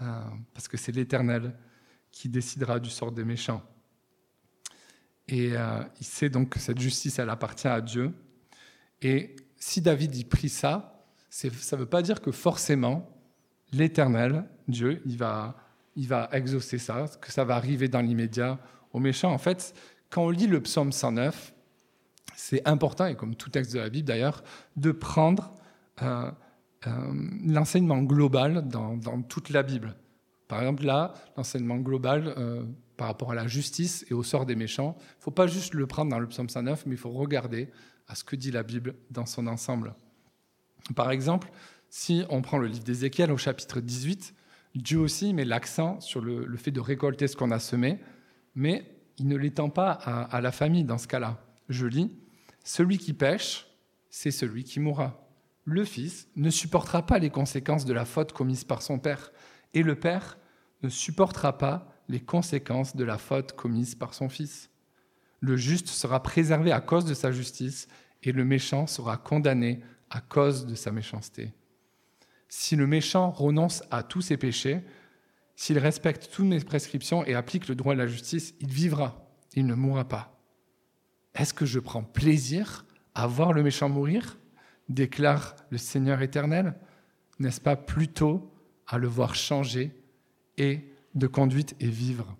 euh, 0.00 0.22
parce 0.54 0.68
que 0.68 0.76
c'est 0.76 0.92
l'Éternel 0.92 1.54
qui 2.12 2.28
décidera 2.28 2.78
du 2.78 2.90
sort 2.90 3.12
des 3.12 3.24
méchants. 3.24 3.62
Et 5.28 5.52
euh, 5.52 5.82
il 6.00 6.06
sait 6.06 6.28
donc 6.28 6.50
que 6.50 6.58
cette 6.58 6.80
justice, 6.80 7.18
elle 7.18 7.30
appartient 7.30 7.68
à 7.68 7.80
Dieu. 7.80 8.12
Et 9.02 9.36
si 9.56 9.80
David 9.80 10.14
y 10.16 10.24
prie 10.24 10.48
ça, 10.48 11.06
ça 11.28 11.48
ne 11.48 11.80
veut 11.80 11.88
pas 11.88 12.02
dire 12.02 12.20
que 12.20 12.32
forcément 12.32 13.08
l'Éternel, 13.72 14.44
Dieu, 14.66 15.02
il 15.06 15.16
va, 15.16 15.56
il 15.94 16.08
va 16.08 16.28
exaucer 16.32 16.78
ça, 16.78 17.06
que 17.20 17.30
ça 17.30 17.44
va 17.44 17.56
arriver 17.56 17.88
dans 17.88 18.00
l'immédiat 18.00 18.58
aux 18.92 18.98
méchants. 18.98 19.32
En 19.32 19.38
fait, 19.38 19.74
quand 20.10 20.24
on 20.24 20.30
lit 20.30 20.46
le 20.46 20.60
psaume 20.60 20.92
109, 20.92 21.54
c'est 22.36 22.66
important, 22.66 23.06
et 23.06 23.16
comme 23.16 23.34
tout 23.34 23.50
texte 23.50 23.72
de 23.72 23.78
la 23.78 23.88
Bible 23.88 24.08
d'ailleurs, 24.08 24.42
de 24.76 24.92
prendre 24.92 25.54
euh, 26.02 26.30
euh, 26.86 26.90
l'enseignement 27.44 28.02
global 28.02 28.66
dans, 28.68 29.22
toute 29.22 29.50
la 29.50 29.62
Bible. 29.62 29.94
Par 30.48 30.60
exemple, 30.60 30.84
là, 30.84 31.14
l'enseignement 31.36 31.76
global, 31.76 32.34
euh, 32.36 32.64
par 33.00 33.08
rapport 33.08 33.32
à 33.32 33.34
la 33.34 33.46
justice 33.46 34.04
et 34.10 34.14
au 34.14 34.22
sort 34.22 34.44
des 34.44 34.56
méchants. 34.56 34.94
Il 34.98 35.18
ne 35.20 35.22
faut 35.22 35.30
pas 35.30 35.46
juste 35.46 35.72
le 35.72 35.86
prendre 35.86 36.10
dans 36.10 36.18
le 36.18 36.26
psaume 36.26 36.50
109, 36.50 36.84
mais 36.84 36.96
il 36.96 36.98
faut 36.98 37.08
regarder 37.08 37.70
à 38.08 38.14
ce 38.14 38.24
que 38.24 38.36
dit 38.36 38.50
la 38.50 38.62
Bible 38.62 38.94
dans 39.10 39.24
son 39.24 39.46
ensemble. 39.46 39.94
Par 40.94 41.10
exemple, 41.10 41.50
si 41.88 42.24
on 42.28 42.42
prend 42.42 42.58
le 42.58 42.66
livre 42.66 42.84
d'Ézéchiel 42.84 43.32
au 43.32 43.38
chapitre 43.38 43.80
18, 43.80 44.34
Dieu 44.74 44.98
aussi 44.98 45.32
met 45.32 45.46
l'accent 45.46 45.98
sur 46.00 46.20
le, 46.20 46.54
fait 46.58 46.72
de 46.72 46.80
récolter 46.80 47.26
ce 47.26 47.36
qu'on 47.36 47.52
a 47.52 47.58
semé, 47.58 48.00
mais 48.54 48.84
il 49.20 49.28
ne 49.28 49.36
l'étend 49.36 49.68
pas 49.68 49.92
à, 49.92 50.40
la 50.40 50.50
famille 50.50 50.84
dans 50.84 50.96
ce 50.96 51.06
cas-là. 51.06 51.44
Je 51.68 51.86
lis, 51.86 52.10
Celui 52.64 52.96
qui 52.96 53.12
pêche, 53.12 53.66
c'est 54.08 54.30
celui 54.30 54.64
qui 54.64 54.80
mourra. 54.80 55.28
Le 55.64 55.84
fils 55.84 56.26
ne 56.36 56.48
supportera 56.48 57.04
pas 57.04 57.18
les 57.18 57.28
conséquences 57.28 57.84
de 57.84 57.92
la 57.92 58.06
faute 58.06 58.32
commise 58.32 58.64
par 58.64 58.80
son 58.80 58.98
père, 58.98 59.30
et 59.74 59.82
le 59.82 59.94
père 59.94 60.38
ne 60.82 60.88
supportera 60.88 61.58
pas 61.58 61.92
les 62.08 62.20
conséquences 62.20 62.96
de 62.96 63.04
la 63.04 63.18
faute 63.18 63.52
commise 63.52 63.94
par 63.94 64.14
son 64.14 64.30
fils. 64.30 64.70
Le 65.40 65.54
juste 65.54 65.88
sera 65.88 66.22
préservé 66.22 66.72
à 66.72 66.80
cause 66.80 67.04
de 67.04 67.14
sa 67.14 67.30
justice, 67.30 67.88
et 68.22 68.32
le 68.32 68.46
méchant 68.46 68.86
sera 68.86 69.18
condamné 69.18 69.80
à 70.08 70.22
cause 70.22 70.64
de 70.64 70.74
sa 70.74 70.92
méchanceté. 70.92 71.52
Si 72.48 72.74
le 72.74 72.86
méchant 72.86 73.30
renonce 73.30 73.84
à 73.90 74.02
tous 74.02 74.22
ses 74.22 74.38
péchés, 74.38 74.80
s'il 75.60 75.78
respecte 75.78 76.30
toutes 76.32 76.46
mes 76.46 76.58
prescriptions 76.60 77.22
et 77.26 77.34
applique 77.34 77.68
le 77.68 77.74
droit 77.74 77.92
de 77.92 77.98
la 77.98 78.06
justice, 78.06 78.54
il 78.60 78.72
vivra, 78.72 79.30
il 79.52 79.66
ne 79.66 79.74
mourra 79.74 80.08
pas. 80.08 80.40
Est-ce 81.34 81.52
que 81.52 81.66
je 81.66 81.78
prends 81.78 82.02
plaisir 82.02 82.86
à 83.14 83.26
voir 83.26 83.52
le 83.52 83.62
méchant 83.62 83.90
mourir? 83.90 84.38
déclare 84.88 85.54
le 85.68 85.76
Seigneur 85.76 86.22
éternel 86.22 86.76
N'est-ce 87.40 87.60
pas 87.60 87.76
plutôt 87.76 88.50
à 88.86 88.96
le 88.96 89.06
voir 89.06 89.34
changer 89.34 89.92
et 90.56 90.94
de 91.14 91.26
conduite 91.26 91.76
et 91.78 91.88
vivre? 91.88 92.38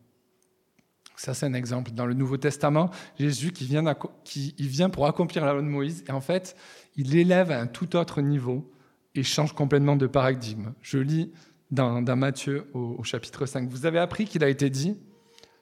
Ça, 1.14 1.34
c'est 1.34 1.44
un 1.44 1.52
exemple. 1.52 1.90
Dans 1.90 2.06
le 2.06 2.14
Nouveau 2.14 2.38
Testament, 2.38 2.88
Jésus 3.18 3.52
qui 3.52 3.66
vient, 3.66 3.84
qui, 4.24 4.54
il 4.56 4.68
vient 4.68 4.88
pour 4.88 5.04
accomplir 5.04 5.44
la 5.44 5.52
loi 5.52 5.60
de 5.60 5.66
Moïse, 5.66 6.04
et 6.08 6.12
en 6.12 6.22
fait, 6.22 6.56
il 6.96 7.14
élève 7.14 7.50
à 7.50 7.60
un 7.60 7.66
tout 7.66 7.96
autre 7.96 8.22
niveau 8.22 8.72
et 9.14 9.22
change 9.22 9.52
complètement 9.52 9.96
de 9.96 10.06
paradigme. 10.06 10.72
Je 10.80 10.96
lis 10.96 11.30
dans, 11.70 12.02
Matthieu 12.16 12.68
au, 12.74 12.96
au, 12.98 13.02
chapitre 13.02 13.46
5. 13.46 13.68
Vous 13.68 13.86
avez 13.86 13.98
appris 13.98 14.24
qu'il 14.24 14.44
a 14.44 14.48
été 14.48 14.70
dit, 14.70 14.96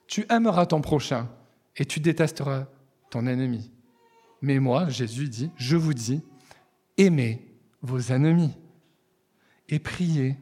tu 0.07 0.25
aimeras 0.29 0.65
ton 0.65 0.81
prochain 0.81 1.29
et 1.75 1.85
tu 1.85 1.99
détesteras 1.99 2.67
ton 3.11 3.27
ennemi. 3.27 3.71
Mais 4.41 4.59
moi, 4.59 4.89
Jésus 4.89 5.29
dit, 5.29 5.51
je 5.55 5.75
vous 5.75 5.93
dis, 5.93 6.21
aimez 6.97 7.45
vos 7.81 7.99
ennemis 7.99 8.53
et 9.67 9.79
priez 9.79 10.35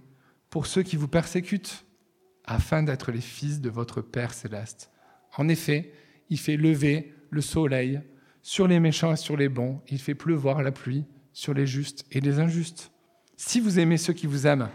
pour 0.49 0.65
ceux 0.65 0.83
qui 0.83 0.95
vous 0.95 1.07
persécutent, 1.07 1.85
afin 2.45 2.81
d'être 2.81 3.11
les 3.11 3.21
fils 3.21 3.59
de 3.59 3.69
votre 3.69 4.01
Père 4.01 4.33
céleste. 4.33 4.89
En 5.35 5.49
effet, 5.49 5.91
il 6.29 6.39
fait 6.39 6.55
lever 6.55 7.13
le 7.29 7.41
soleil 7.41 8.01
sur 8.41 8.67
les 8.67 8.79
méchants 8.79 9.11
et 9.11 9.17
sur 9.17 9.35
les 9.35 9.49
bons, 9.49 9.81
il 9.89 9.99
fait 9.99 10.15
pleuvoir 10.15 10.63
la 10.63 10.71
pluie 10.71 11.03
sur 11.33 11.53
les 11.53 11.67
justes 11.67 12.05
et 12.11 12.21
les 12.21 12.39
injustes. 12.39 12.91
Si 13.35 13.59
vous 13.59 13.79
aimez 13.79 13.97
ceux 13.97 14.13
qui 14.13 14.25
vous 14.25 14.47
aiment, 14.47 14.69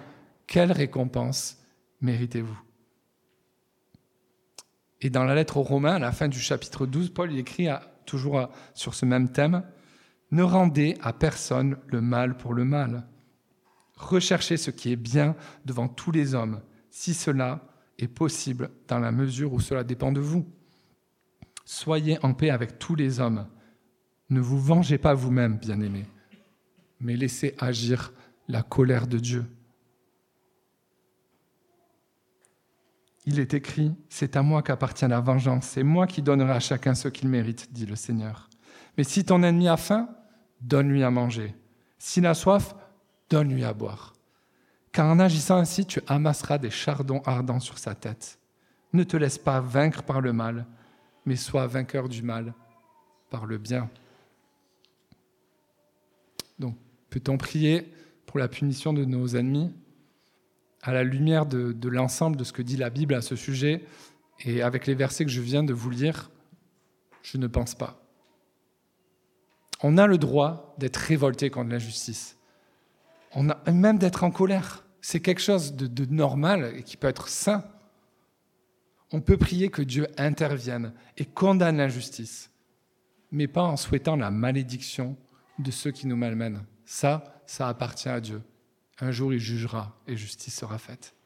quelle 0.52 0.70
récompense 0.70 1.56
méritez-vous? 2.02 2.60
Et 5.00 5.08
dans 5.08 5.24
la 5.24 5.34
lettre 5.34 5.56
aux 5.56 5.62
Romains, 5.62 5.94
à 5.94 5.98
la 5.98 6.12
fin 6.12 6.28
du 6.28 6.38
chapitre 6.38 6.84
12, 6.84 7.08
Paul 7.08 7.34
écrit 7.38 7.68
toujours 8.04 8.50
sur 8.74 8.92
ce 8.92 9.06
même 9.06 9.32
thème, 9.32 9.62
Ne 10.30 10.42
rendez 10.42 10.98
à 11.00 11.14
personne 11.14 11.78
le 11.86 12.02
mal 12.02 12.36
pour 12.36 12.52
le 12.52 12.66
mal. 12.66 13.08
Recherchez 13.96 14.58
ce 14.58 14.70
qui 14.70 14.92
est 14.92 14.96
bien 14.96 15.36
devant 15.64 15.88
tous 15.88 16.10
les 16.10 16.34
hommes, 16.34 16.60
si 16.90 17.14
cela 17.14 17.66
est 17.98 18.08
possible 18.08 18.68
dans 18.88 18.98
la 18.98 19.10
mesure 19.10 19.54
où 19.54 19.60
cela 19.60 19.84
dépend 19.84 20.12
de 20.12 20.20
vous. 20.20 20.46
Soyez 21.64 22.22
en 22.22 22.34
paix 22.34 22.50
avec 22.50 22.78
tous 22.78 22.94
les 22.94 23.20
hommes. 23.20 23.48
Ne 24.28 24.40
vous 24.40 24.60
vengez 24.60 24.98
pas 24.98 25.14
vous-même, 25.14 25.56
bien-aimés, 25.56 26.06
mais 27.00 27.16
laissez 27.16 27.54
agir 27.58 28.12
la 28.48 28.62
colère 28.62 29.06
de 29.06 29.18
Dieu. 29.18 29.46
Il 33.24 33.38
est 33.38 33.54
écrit, 33.54 33.94
c'est 34.08 34.36
à 34.36 34.42
moi 34.42 34.62
qu'appartient 34.62 35.06
la 35.06 35.20
vengeance, 35.20 35.66
c'est 35.66 35.84
moi 35.84 36.06
qui 36.06 36.22
donnerai 36.22 36.52
à 36.52 36.60
chacun 36.60 36.94
ce 36.94 37.08
qu'il 37.08 37.28
mérite, 37.28 37.72
dit 37.72 37.86
le 37.86 37.96
Seigneur. 37.96 38.48
Mais 38.98 39.04
si 39.04 39.24
ton 39.24 39.42
ennemi 39.42 39.68
a 39.68 39.76
faim, 39.76 40.08
donne-lui 40.60 41.02
à 41.02 41.10
manger. 41.10 41.54
S'il 41.98 42.26
a 42.26 42.34
soif, 42.34 42.74
donne-lui 43.30 43.64
à 43.64 43.72
boire 43.72 44.12
car 44.92 45.06
en 45.06 45.18
agissant 45.18 45.56
ainsi, 45.56 45.86
tu 45.86 46.00
amasseras 46.06 46.58
des 46.58 46.70
chardons 46.70 47.22
ardents 47.24 47.60
sur 47.60 47.78
sa 47.78 47.94
tête. 47.94 48.38
Ne 48.92 49.04
te 49.04 49.16
laisse 49.16 49.38
pas 49.38 49.60
vaincre 49.60 50.02
par 50.02 50.20
le 50.20 50.34
mal, 50.34 50.66
mais 51.24 51.36
sois 51.36 51.66
vainqueur 51.66 52.10
du 52.10 52.22
mal 52.22 52.52
par 53.30 53.46
le 53.46 53.56
bien. 53.56 53.88
Donc, 56.58 56.76
peut-on 57.08 57.38
prier 57.38 57.90
pour 58.26 58.38
la 58.38 58.48
punition 58.48 58.92
de 58.92 59.06
nos 59.06 59.28
ennemis? 59.28 59.72
À 60.82 60.92
la 60.92 61.04
lumière 61.04 61.46
de, 61.46 61.72
de 61.72 61.88
l'ensemble 61.88 62.36
de 62.36 62.44
ce 62.44 62.52
que 62.52 62.62
dit 62.62 62.76
la 62.76 62.90
Bible 62.90 63.14
à 63.14 63.22
ce 63.22 63.36
sujet 63.36 63.84
et 64.40 64.62
avec 64.62 64.86
les 64.86 64.94
versets 64.94 65.24
que 65.24 65.30
je 65.30 65.40
viens 65.40 65.62
de 65.62 65.72
vous 65.72 65.90
lire 65.90 66.30
Je 67.22 67.38
ne 67.38 67.46
pense 67.46 67.74
pas. 67.74 68.02
On 69.82 69.98
a 69.98 70.06
le 70.06 70.18
droit 70.18 70.74
d'être 70.78 70.96
révolté 70.96 71.50
contre 71.50 71.70
l'injustice. 71.70 72.36
On 73.34 73.48
a 73.48 73.70
même 73.70 73.98
d'être 73.98 74.24
en 74.24 74.30
colère 74.30 74.84
c'est 75.02 75.20
quelque 75.20 75.42
chose 75.42 75.74
de, 75.74 76.04
normal 76.06 76.72
et 76.76 76.82
qui 76.84 76.96
peut 76.96 77.08
être 77.08 77.28
sain. 77.28 77.64
On 79.10 79.20
peut 79.20 79.36
prier 79.36 79.68
que 79.68 79.82
Dieu 79.82 80.06
intervienne 80.16 80.94
et 81.18 81.26
condamne 81.26 81.76
l'injustice, 81.76 82.50
mais 83.30 83.48
pas 83.48 83.64
en 83.64 83.76
souhaitant 83.76 84.16
la 84.16 84.30
malédiction 84.30 85.18
de 85.58 85.70
ceux 85.70 85.90
qui 85.90 86.06
nous 86.06 86.16
malmènent. 86.16 86.64
Ça, 86.86 87.42
ça 87.46 87.68
appartient 87.68 88.08
à 88.08 88.20
Dieu. 88.20 88.40
Un 89.02 89.10
jour, 89.10 89.34
il 89.34 89.40
jugera 89.40 90.00
et 90.06 90.16
justice 90.16 90.54
sera 90.54 90.78
faite. 90.78 91.16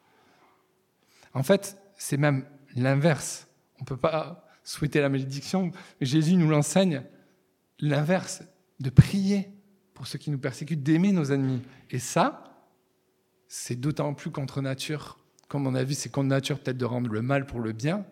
En 1.34 1.42
fait, 1.42 1.78
c'est 1.98 2.16
même 2.16 2.46
l'inverse. 2.74 3.48
On 3.78 3.82
ne 3.82 3.86
peut 3.86 3.98
pas 3.98 4.48
souhaiter 4.64 5.02
la 5.02 5.10
malédiction, 5.10 5.70
Jésus 6.00 6.36
nous 6.36 6.48
l'enseigne, 6.48 7.02
l'inverse, 7.78 8.42
de 8.80 8.88
prier 8.88 9.50
pour 9.92 10.06
ceux 10.06 10.18
qui 10.18 10.30
nous 10.30 10.38
persécutent, 10.38 10.82
d'aimer 10.82 11.12
nos 11.12 11.26
ennemis. 11.26 11.60
Et 11.90 11.98
ça, 11.98 12.64
c'est 13.46 13.76
d'autant 13.76 14.14
plus 14.14 14.30
contre 14.30 14.62
nature. 14.62 15.18
Comme 15.46 15.66
on 15.66 15.74
a 15.74 15.84
vu, 15.84 15.92
c'est 15.92 16.08
contre 16.08 16.28
nature 16.28 16.58
peut-être 16.58 16.78
de 16.78 16.84
rendre 16.86 17.10
le 17.10 17.20
mal 17.20 17.44
pour 17.44 17.60
le 17.60 17.72
bien, 17.72 18.06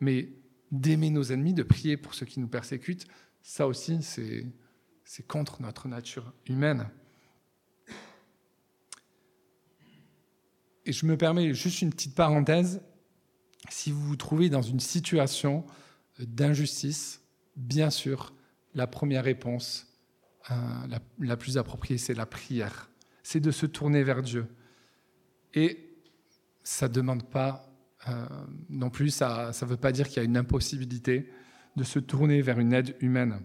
mais 0.00 0.30
d'aimer 0.72 1.10
nos 1.10 1.24
ennemis, 1.24 1.52
de 1.52 1.62
prier 1.62 1.98
pour 1.98 2.14
ceux 2.14 2.24
qui 2.24 2.40
nous 2.40 2.48
persécutent, 2.48 3.06
ça 3.42 3.66
aussi, 3.66 4.02
c'est 4.02 5.26
contre 5.26 5.60
notre 5.60 5.88
nature 5.88 6.32
humaine. 6.46 6.88
Et 10.88 10.92
je 10.92 11.06
me 11.06 11.16
permets 11.16 11.54
juste 11.54 11.82
une 11.82 11.90
petite 11.90 12.16
parenthèse. 12.16 12.80
Si 13.68 13.92
vous 13.92 14.00
vous 14.00 14.16
trouvez 14.16 14.48
dans 14.48 14.62
une 14.62 14.80
situation 14.80 15.64
d'injustice, 16.18 17.22
bien 17.54 17.90
sûr, 17.90 18.34
la 18.74 18.88
première 18.88 19.22
réponse, 19.22 19.86
euh, 20.50 20.54
la 21.20 21.36
plus 21.36 21.58
appropriée, 21.58 21.98
c'est 21.98 22.14
la 22.14 22.26
prière 22.26 22.88
c'est 23.28 23.40
de 23.40 23.50
se 23.50 23.66
tourner 23.66 24.02
vers 24.04 24.22
Dieu. 24.22 24.46
Et 25.52 25.86
ça 26.64 26.88
ne 26.88 26.94
demande 26.94 27.28
pas, 27.28 27.70
euh, 28.08 28.24
non 28.70 28.88
plus, 28.88 29.10
ça 29.10 29.50
ne 29.50 29.66
veut 29.66 29.76
pas 29.76 29.92
dire 29.92 30.08
qu'il 30.08 30.16
y 30.16 30.20
a 30.20 30.22
une 30.22 30.38
impossibilité 30.38 31.30
de 31.76 31.84
se 31.84 31.98
tourner 31.98 32.40
vers 32.40 32.58
une 32.58 32.72
aide 32.72 32.96
humaine. 33.00 33.42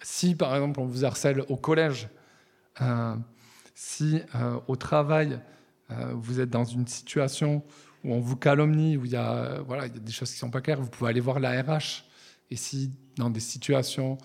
Si, 0.00 0.34
par 0.34 0.54
exemple, 0.54 0.80
on 0.80 0.86
vous 0.86 1.04
harcèle 1.04 1.44
au 1.50 1.56
collège, 1.58 2.08
euh, 2.80 3.14
si 3.74 4.22
euh, 4.36 4.58
au 4.68 4.76
travail, 4.76 5.38
vous 6.14 6.40
êtes 6.40 6.50
dans 6.50 6.64
une 6.64 6.86
situation 6.86 7.62
où 8.04 8.12
on 8.12 8.20
vous 8.20 8.36
calomnie, 8.36 8.96
où 8.96 9.04
il 9.04 9.12
y 9.12 9.16
a, 9.16 9.60
voilà, 9.62 9.86
il 9.86 9.94
y 9.94 9.96
a 9.96 10.00
des 10.00 10.12
choses 10.12 10.30
qui 10.30 10.36
ne 10.36 10.40
sont 10.40 10.50
pas 10.50 10.60
claires, 10.60 10.80
vous 10.80 10.90
pouvez 10.90 11.10
aller 11.10 11.20
voir 11.20 11.40
la 11.40 11.62
RH. 11.62 12.04
Et 12.50 12.56
si, 12.56 12.92
dans 13.16 13.30
des 13.30 13.40
situations 13.40 14.18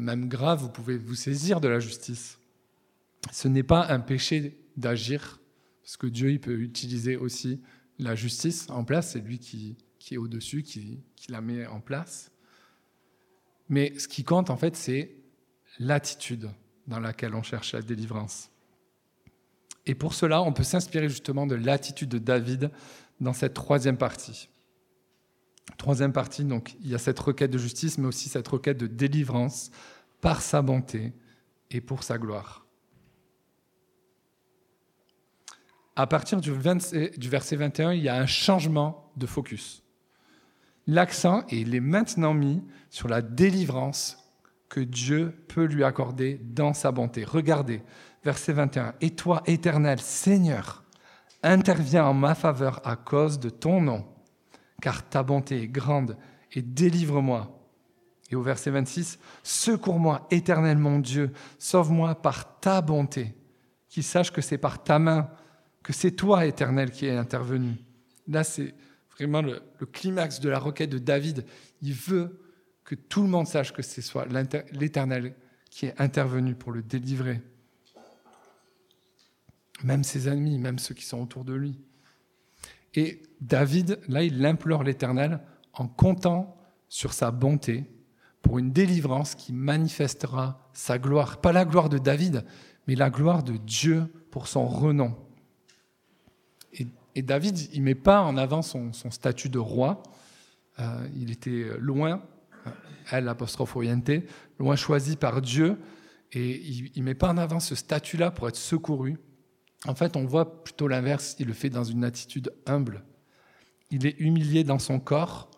même 0.00 0.28
graves, 0.28 0.60
vous 0.60 0.68
pouvez 0.68 0.98
vous 0.98 1.14
saisir 1.14 1.60
de 1.60 1.68
la 1.68 1.80
justice 1.80 2.38
ce 3.32 3.48
n'est 3.48 3.62
pas 3.62 3.86
un 3.88 4.00
péché 4.00 4.58
d'agir, 4.76 5.40
parce 5.82 5.96
que 5.96 6.06
Dieu 6.06 6.30
il 6.30 6.40
peut 6.40 6.58
utiliser 6.60 7.16
aussi 7.16 7.60
la 7.98 8.14
justice 8.14 8.68
en 8.70 8.84
place, 8.84 9.12
c'est 9.12 9.20
lui 9.20 9.38
qui, 9.38 9.76
est 10.10 10.16
au-dessus, 10.16 10.62
qui, 10.62 11.02
la 11.28 11.40
met 11.40 11.66
en 11.66 11.80
place. 11.80 12.30
Mais 13.68 13.98
ce 13.98 14.08
qui 14.08 14.24
compte, 14.24 14.50
en 14.50 14.56
fait, 14.56 14.76
c'est 14.76 15.16
l'attitude 15.78 16.48
dans 16.86 17.00
laquelle 17.00 17.34
on 17.34 17.42
cherche 17.42 17.72
la 17.72 17.82
délivrance. 17.82 18.50
Et 19.88 19.96
pour 19.96 20.14
cela, 20.14 20.42
on 20.42 20.52
peut 20.52 20.62
s'inspirer 20.62 21.08
justement 21.08 21.46
de 21.46 21.56
l'attitude 21.56 22.08
de 22.08 22.18
David 22.18 22.70
dans 23.20 23.32
cette 23.32 23.54
troisième 23.54 23.96
partie. 23.96 24.48
Troisième 25.76 26.12
partie, 26.12 26.44
donc, 26.44 26.76
il 26.80 26.90
y 26.90 26.94
a 26.94 26.98
cette 26.98 27.18
requête 27.18 27.50
de 27.50 27.58
justice, 27.58 27.98
mais 27.98 28.06
aussi 28.06 28.28
cette 28.28 28.46
requête 28.46 28.78
de 28.78 28.86
délivrance 28.86 29.72
par 30.20 30.42
sa 30.42 30.62
bonté 30.62 31.12
et 31.70 31.80
pour 31.80 32.04
sa 32.04 32.18
gloire. 32.18 32.68
à 35.98 36.06
partir 36.06 36.40
du, 36.40 36.52
verset 36.52 37.56
21, 37.56 37.92
il 37.92 38.04
y 38.04 38.08
a 38.08 38.14
un 38.14 38.26
changement 38.26 39.10
de 39.16 39.26
focus. 39.26 39.82
L'accent, 40.86 41.44
est 41.48 41.80
maintenant 41.80 42.34
mis 42.34 42.62
sur 42.88 43.08
la 43.08 43.20
délivrance 43.20 44.32
que 44.68 44.78
Dieu 44.78 45.34
peut 45.48 45.64
lui 45.64 45.82
accorder 45.82 46.40
dans 46.44 46.72
sa 46.72 46.92
bonté. 46.92 47.24
Regardez, 47.24 47.82
verset 48.28 48.52
21. 48.52 48.94
Et 49.00 49.12
toi, 49.12 49.42
éternel 49.46 50.00
Seigneur, 50.00 50.84
interviens 51.42 52.04
en 52.04 52.12
ma 52.12 52.34
faveur 52.34 52.86
à 52.86 52.94
cause 52.94 53.40
de 53.40 53.48
ton 53.48 53.80
nom, 53.80 54.04
car 54.82 55.08
ta 55.08 55.22
bonté 55.22 55.62
est 55.62 55.68
grande, 55.68 56.18
et 56.52 56.60
délivre-moi. 56.60 57.58
Et 58.30 58.36
au 58.36 58.42
verset 58.42 58.70
26, 58.70 59.18
Secours-moi, 59.42 60.26
éternel 60.30 60.76
mon 60.76 60.98
Dieu, 60.98 61.32
sauve-moi 61.58 62.16
par 62.16 62.60
ta 62.60 62.82
bonté, 62.82 63.34
qu'il 63.88 64.04
sache 64.04 64.30
que 64.30 64.42
c'est 64.42 64.58
par 64.58 64.84
ta 64.84 64.98
main, 64.98 65.30
que 65.82 65.94
c'est 65.94 66.10
toi, 66.10 66.44
éternel, 66.44 66.90
qui 66.90 67.06
es 67.06 67.16
intervenu. 67.16 67.76
Là, 68.26 68.44
c'est 68.44 68.74
vraiment 69.16 69.40
le, 69.40 69.62
climax 69.90 70.38
de 70.40 70.50
la 70.50 70.58
requête 70.58 70.90
de 70.90 70.98
David. 70.98 71.46
Il 71.80 71.94
veut 71.94 72.42
que 72.84 72.94
tout 72.94 73.22
le 73.22 73.28
monde 73.28 73.46
sache 73.46 73.72
que 73.72 73.80
c'est 73.80 74.02
soit 74.02 74.26
l'Éternel 74.72 75.34
qui 75.70 75.86
est 75.86 75.98
intervenu 75.98 76.54
pour 76.54 76.72
le 76.72 76.82
délivrer. 76.82 77.40
Même 79.84 80.04
ses 80.04 80.28
ennemis, 80.28 80.58
même 80.58 80.78
ceux 80.78 80.94
qui 80.94 81.04
sont 81.04 81.20
autour 81.20 81.44
de 81.44 81.54
lui. 81.54 81.78
Et 82.94 83.22
David, 83.40 84.00
là, 84.08 84.22
il 84.22 84.44
implore 84.44 84.82
l'Éternel 84.82 85.40
en 85.72 85.86
comptant 85.86 86.56
sur 86.88 87.12
sa 87.12 87.30
bonté 87.30 87.84
pour 88.42 88.58
une 88.58 88.72
délivrance 88.72 89.34
qui 89.34 89.52
manifestera 89.52 90.68
sa 90.72 90.98
gloire. 90.98 91.40
Pas 91.40 91.52
la 91.52 91.64
gloire 91.64 91.88
de 91.88 91.98
David, 91.98 92.44
mais 92.86 92.94
la 92.94 93.10
gloire 93.10 93.42
de 93.42 93.56
Dieu 93.56 94.06
pour 94.30 94.48
son 94.48 94.66
renom. 94.66 95.14
Et 97.18 97.22
David, 97.22 97.58
il 97.72 97.82
met 97.82 97.96
pas 97.96 98.22
en 98.22 98.36
avant 98.36 98.62
son, 98.62 98.92
statut 98.92 99.48
de 99.48 99.58
roi. 99.58 100.04
Euh, 100.78 101.08
il 101.16 101.32
était 101.32 101.66
loin, 101.80 102.22
elle, 103.10 103.34
loin 104.60 104.76
choisi 104.76 105.16
par 105.16 105.42
Dieu. 105.42 105.80
Et 106.30 106.62
il 106.64 106.92
ne 107.00 107.02
met 107.02 107.16
pas 107.16 107.30
en 107.30 107.36
avant 107.36 107.58
ce 107.58 107.74
statut-là 107.74 108.30
pour 108.30 108.48
être 108.48 108.54
secouru. 108.54 109.16
En 109.86 109.94
fait, 109.94 110.16
on 110.16 110.24
voit 110.24 110.64
plutôt 110.64 110.88
l'inverse. 110.88 111.36
Il 111.38 111.46
le 111.46 111.52
fait 111.52 111.70
dans 111.70 111.84
une 111.84 112.04
attitude 112.04 112.52
humble. 112.66 113.04
Il 113.90 114.06
est 114.06 114.18
humilié 114.18 114.64
dans 114.64 114.78
son 114.78 115.00
corps 115.00 115.50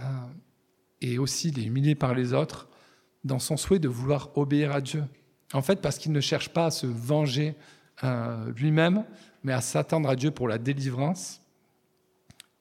euh, 0.00 0.04
et 1.00 1.18
aussi 1.18 1.48
il 1.48 1.58
est 1.58 1.64
humilié 1.64 1.94
par 1.94 2.14
les 2.14 2.32
autres 2.32 2.68
dans 3.24 3.38
son 3.38 3.56
souhait 3.56 3.78
de 3.78 3.88
vouloir 3.88 4.36
obéir 4.36 4.72
à 4.72 4.80
Dieu. 4.80 5.04
En 5.52 5.62
fait, 5.62 5.80
parce 5.80 5.98
qu'il 5.98 6.12
ne 6.12 6.20
cherche 6.20 6.48
pas 6.50 6.66
à 6.66 6.70
se 6.70 6.86
venger 6.86 7.56
euh, 8.04 8.52
lui-même, 8.52 9.04
mais 9.42 9.52
à 9.52 9.60
s'attendre 9.60 10.08
à 10.08 10.16
Dieu 10.16 10.30
pour 10.30 10.48
la 10.48 10.58
délivrance, 10.58 11.40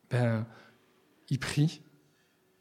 ben, 0.09 0.45
il 1.29 1.39
prie 1.39 1.81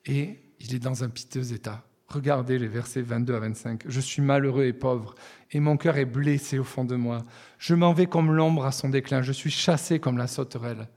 et 0.07 0.39
il 0.61 0.75
est 0.75 0.79
dans 0.79 1.05
un 1.05 1.09
piteux 1.09 1.53
état. 1.53 1.85
Regardez 2.09 2.59
les 2.59 2.69
versets 2.69 3.03
22 3.03 3.35
à 3.35 3.41
25. 3.41 3.85
Je 3.87 4.01
suis 4.01 4.23
malheureux 4.23 4.65
et 4.65 4.73
pauvre, 4.73 5.15
et 5.55 5.61
mon 5.61 5.77
cœur 5.77 5.97
est 5.97 6.05
blessé 6.05 6.59
au 6.59 6.65
fond 6.65 6.85
de 6.85 6.97
moi. 6.97 7.25
Je 7.59 7.75
m'en 7.75 7.93
vais 7.93 8.07
comme 8.07 8.33
l'ombre 8.33 8.67
à 8.67 8.73
son 8.73 8.89
déclin, 8.89 9.23
je 9.23 9.33
suis 9.33 9.51
chassé 9.51 10.01
comme 10.01 10.19
la 10.19 10.27
sauterelle. 10.27 10.89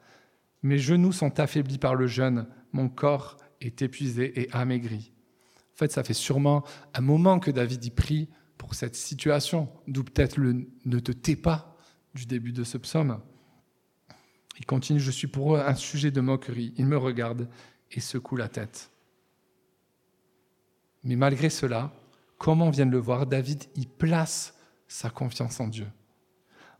Mes 0.63 0.79
genoux 0.79 1.11
sont 1.11 1.39
affaiblis 1.39 1.77
par 1.77 1.95
le 1.95 2.07
jeûne, 2.07 2.47
mon 2.73 2.89
corps 2.89 3.37
est 3.61 3.83
épuisé 3.83 4.41
et 4.41 4.51
amaigri. 4.51 5.13
En 5.73 5.77
fait, 5.77 5.91
ça 5.91 6.03
fait 6.03 6.13
sûrement 6.13 6.63
un 6.95 7.01
moment 7.01 7.39
que 7.39 7.51
David 7.51 7.85
y 7.85 7.91
prie 7.91 8.29
pour 8.57 8.73
cette 8.73 8.95
situation, 8.95 9.69
d'où 9.87 10.03
peut-être 10.03 10.37
le 10.37 10.67
ne 10.85 10.99
te 10.99 11.11
tais 11.11 11.35
pas 11.35 11.77
du 12.15 12.25
début 12.25 12.51
de 12.51 12.63
ce 12.63 12.79
psaume. 12.79 13.21
Il 14.57 14.65
continue, 14.65 14.99
je 14.99 15.11
suis 15.11 15.27
pour 15.27 15.55
eux 15.55 15.59
un 15.59 15.75
sujet 15.75 16.09
de 16.09 16.19
moquerie. 16.19 16.73
Ils 16.77 16.87
me 16.87 16.97
regardent 16.97 17.47
et 17.91 17.99
secouent 17.99 18.37
la 18.37 18.47
tête. 18.47 18.89
Mais 21.03 21.15
malgré 21.15 21.51
cela, 21.51 21.93
comme 22.37 22.61
on 22.61 22.69
vient 22.69 22.85
de 22.85 22.91
le 22.91 22.99
voir, 22.99 23.25
David? 23.25 23.65
Y 23.75 23.85
place 23.85 24.53
sa 24.87 25.09
confiance 25.09 25.59
en 25.59 25.67
Dieu, 25.67 25.87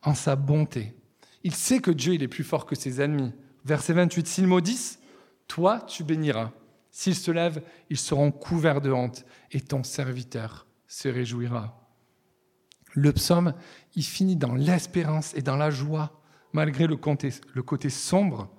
en 0.03 0.13
sa 0.13 0.35
bonté. 0.35 0.95
Il 1.43 1.53
sait 1.53 1.79
que 1.79 1.91
Dieu 1.91 2.13
il 2.13 2.23
est 2.23 2.27
plus 2.27 2.43
fort 2.43 2.65
que 2.65 2.75
ses 2.75 3.01
ennemis. 3.01 3.33
Verset 3.65 3.93
28, 3.93 4.27
s'ils 4.27 4.47
maudissent, 4.47 4.99
toi 5.47 5.81
tu 5.81 6.03
béniras. 6.03 6.51
S'ils 6.91 7.15
se 7.15 7.31
lèvent, 7.31 7.61
ils 7.89 7.97
seront 7.97 8.31
couverts 8.31 8.81
de 8.81 8.91
honte, 8.91 9.25
et 9.51 9.61
ton 9.61 9.83
serviteur 9.83 10.65
se 10.87 11.07
réjouira. 11.07 11.87
Le 12.93 13.13
psaume, 13.13 13.53
il 13.95 14.03
finit 14.03 14.35
dans 14.35 14.55
l'espérance 14.55 15.35
et 15.35 15.41
dans 15.41 15.57
la 15.57 15.69
joie, 15.69 16.21
malgré 16.53 16.87
le 16.87 16.95
côté, 16.95 17.31
le 17.53 17.61
côté 17.61 17.89
sombre 17.89 18.49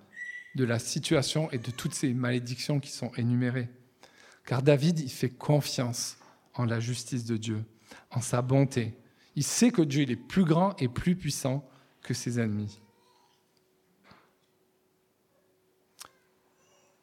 de 0.54 0.64
la 0.64 0.78
situation 0.78 1.50
et 1.50 1.58
de 1.58 1.70
toutes 1.70 1.94
ces 1.94 2.12
malédictions 2.14 2.78
qui 2.78 2.90
sont 2.90 3.10
énumérées. 3.16 3.68
Car 4.44 4.62
David, 4.62 5.00
il 5.00 5.10
fait 5.10 5.30
confiance 5.30 6.17
en 6.58 6.64
la 6.64 6.80
justice 6.80 7.24
de 7.24 7.36
Dieu, 7.36 7.64
en 8.10 8.20
sa 8.20 8.42
bonté. 8.42 8.94
Il 9.36 9.44
sait 9.44 9.70
que 9.70 9.82
Dieu 9.82 10.02
est 10.02 10.16
plus 10.16 10.44
grand 10.44 10.74
et 10.80 10.88
plus 10.88 11.16
puissant 11.16 11.66
que 12.02 12.12
ses 12.12 12.38
ennemis. 12.40 12.80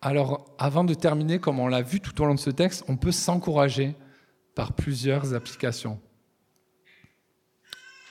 Alors, 0.02 0.46
avant 0.60 0.84
de 0.84 0.94
terminer, 0.94 1.40
comme 1.40 1.60
on 1.60 1.68
l'a 1.68 1.82
vu 1.82 2.00
tout 2.00 2.22
au 2.22 2.26
long 2.26 2.36
de 2.36 2.40
ce 2.40 2.52
texte, 2.52 2.84
on 2.88 2.96
peut 2.96 3.12
s'encourager 3.12 3.96
par 4.54 4.74
plusieurs 4.74 5.34
applications 5.34 6.00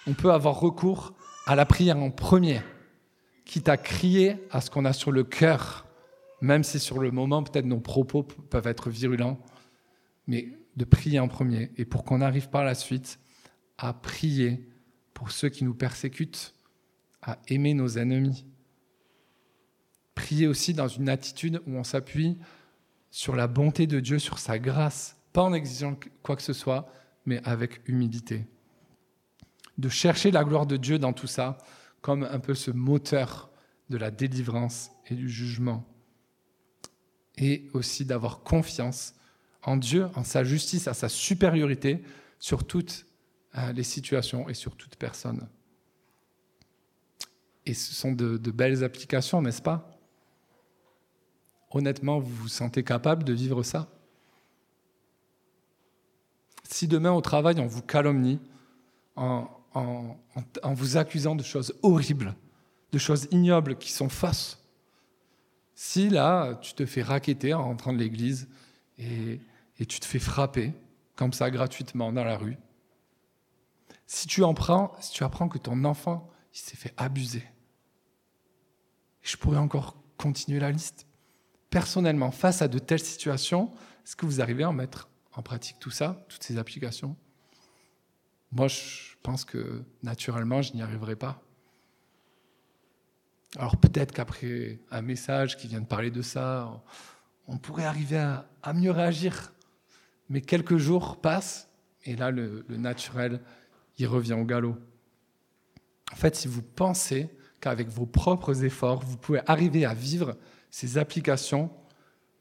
on 0.07 0.15
peut 0.15 0.33
avoir 0.33 0.61
recours 0.61 1.15
à 1.47 1.55
la 1.55 1.67
prière 1.67 1.99
en 1.99 2.11
premier, 2.11 2.61
quitte 3.45 3.69
à 3.69 3.77
crier 3.77 4.37
à 4.51 4.61
ce 4.61 4.71
qu'on 4.71 4.85
a 4.85 4.93
sur 4.93 5.13
le 5.13 5.25
cœur, 5.25 5.87
même 6.41 6.65
si 6.65 6.79
sur 6.79 6.99
le 6.99 7.11
moment, 7.11 7.43
peut-être 7.43 7.67
nos 7.67 7.81
propos 7.81 8.23
peuvent 8.23 8.67
être 8.67 8.91
virulents, 8.91 9.39
mais 10.27 10.49
de 10.77 10.85
prier 10.85 11.21
en 11.21 11.29
premier, 11.29 11.71
et 11.77 11.85
pour 11.85 12.05
qu'on 12.05 12.21
arrive 12.21 12.49
par 12.49 12.65
la 12.65 12.75
suite 12.75 13.19
à 13.79 13.93
prier 13.93 14.69
pour 15.13 15.31
ceux 15.31 15.49
qui 15.49 15.65
nous 15.65 15.75
persécutent, 15.75 16.55
à 17.23 17.39
aimer 17.49 17.75
nos 17.75 17.89
ennemis. 17.89 18.45
Prier 20.15 20.47
aussi 20.47 20.75
dans 20.75 20.89
une 20.89 21.09
attitude 21.09 21.63
où 21.67 21.77
on 21.77 21.85
s'appuie 21.85 22.39
sur 23.11 23.35
la 23.37 23.47
bonté 23.47 23.87
de 23.87 24.01
Dieu, 24.01 24.19
sur 24.19 24.39
sa 24.39 24.59
grâce, 24.59 25.17
pas 25.33 25.43
en 25.43 25.55
exigeant 25.55 25.99
quoi 26.23 26.37
que 26.37 26.43
ce 26.43 26.53
soit, 26.53 26.93
mais 27.27 27.41
avec 27.45 27.89
humilité 27.89 28.47
de 29.79 29.89
chercher 29.89 30.31
la 30.31 30.45
gloire 30.45 30.67
de 30.67 30.77
Dieu 30.77 30.99
dans 30.99 31.13
tout 31.13 31.27
ça, 31.27 31.59
comme 32.01 32.25
un 32.25 32.39
peu 32.39 32.55
ce 32.55 32.71
moteur 32.71 33.51
de 33.91 33.97
la 33.97 34.11
délivrance 34.11 34.91
et 35.07 35.15
du 35.15 35.29
jugement. 35.29 35.85
Et 37.37 37.69
aussi 37.73 38.05
d'avoir 38.05 38.41
confiance 38.41 39.15
en 39.65 39.77
Dieu, 39.77 40.09
en 40.15 40.25
sa 40.25 40.45
justice, 40.45 40.89
à 40.89 40.95
sa 40.95 41.09
supériorité 41.09 42.03
sur 42.39 42.67
toutes 42.67 43.07
euh, 43.57 43.73
les 43.73 43.83
situations 43.83 44.49
et 44.49 44.55
sur 44.55 44.77
toute 44.77 44.97
personne. 44.97 45.49
Et 47.67 47.73
ce 47.73 47.95
sont 47.95 48.13
de, 48.13 48.37
belles 48.51 48.85
applications, 48.85 49.41
n'est-ce 49.41 49.63
pas? 49.63 49.99
Honnêtement, 51.71 52.19
vous 52.19 52.35
vous 52.35 52.49
sentez 52.49 52.85
capable 52.85 53.25
de 53.25 53.33
vivre 53.33 53.63
ça? 53.63 53.89
Si 56.69 56.87
demain 56.87 57.13
au 57.13 57.23
travail, 57.23 57.59
on 57.59 57.67
vous 57.67 57.83
calomnie 57.83 58.41
en, 59.17 59.49
vous 60.75 60.97
accusant 60.99 61.35
de 61.35 61.43
choses 61.43 61.75
horribles, 61.83 62.35
de 62.93 62.99
choses 62.99 63.29
ignobles 63.31 63.77
qui 63.77 63.93
sont 63.93 64.09
fausses. 64.09 64.63
Si 65.75 66.11
là, 66.11 66.55
tu 66.61 66.75
te 66.75 66.85
fais 66.85 67.03
raqueter 67.03 67.55
en 67.55 67.65
rentrant 67.65 67.93
de 67.93 67.99
l'église 67.99 68.47
et, 68.99 69.41
tu 69.83 70.01
te 70.01 70.05
fais 70.05 70.19
frapper 70.19 70.73
comme 71.17 71.33
ça 71.33 71.51
gratuitement 71.51 72.13
dans 72.13 72.25
la 72.25 72.37
rue, 72.37 72.57
si 74.07 74.27
tu, 74.27 74.43
en 74.43 74.53
apprends 74.53 75.49
que 75.49 75.59
ton 75.59 75.85
enfant 75.85 76.31
s'est 76.53 76.77
fait 76.77 76.95
abuser, 76.97 77.45
je 79.23 79.37
pourrais 79.37 79.59
encore 79.59 79.97
continuer 80.17 80.61
la 80.61 80.71
liste. 80.71 81.07
Personnellement, 81.71 82.31
face 82.31 82.63
à 82.63 82.69
de 82.69 82.79
telles 82.79 83.01
situations, 83.01 83.73
est-ce 84.05 84.15
que 84.15 84.27
vous 84.27 84.41
arrivez 84.41 84.63
à 84.65 84.73
mettre 84.73 85.09
en 85.33 85.43
pratique 85.43 85.79
tout 85.81 85.91
ça, 85.91 86.25
toutes 86.29 86.43
ces 86.43 86.59
applications? 86.59 87.17
Moi, 88.53 88.69
je 88.69 89.15
pense 89.23 89.45
que 89.45 89.83
naturellement, 90.03 90.63
je 90.63 90.75
n'y 90.75 90.83
arriverai 90.83 91.17
pas. 91.17 91.43
Alors 93.57 93.77
peut-être 93.77 94.13
qu'après 94.13 94.81
un 94.91 95.03
message 95.03 95.57
qui 95.57 95.69
vient 95.69 95.81
de 95.81 95.87
parler 95.87 96.11
de 96.11 96.23
ça, 96.23 96.83
on 97.47 97.57
pourrait 97.57 97.85
arriver 97.85 98.19
à, 98.19 98.73
mieux 98.73 98.91
réagir. 98.91 99.54
Mais 100.29 100.41
quelques 100.41 100.77
jours 100.77 101.21
passent 101.21 101.69
et 102.05 102.17
là, 102.17 102.31
le, 102.31 102.65
naturel, 102.69 103.41
il 103.99 104.07
revient 104.07 104.35
au 104.35 104.45
galop. 104.45 104.77
En 106.13 106.17
fait, 106.17 106.37
si 106.37 106.49
vous 106.49 106.63
pensez 106.63 107.29
qu'avec 107.61 107.89
vos 107.89 108.07
propres 108.07 108.65
efforts, 108.65 109.03
vous 109.05 109.17
pouvez 109.17 109.41
arriver 109.47 109.85
à 109.85 109.95
vivre 109.95 110.37
ces 110.71 110.99
applications, 110.99 111.71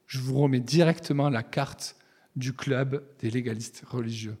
je 0.06 0.20
vous 0.20 0.38
remets 0.38 0.60
directement 0.60 1.30
la 1.30 1.42
carte 1.42 1.96
du 2.36 2.52
club 2.52 3.04
des 3.20 3.30
légalistes 3.30 3.84
religieux. 3.86 4.36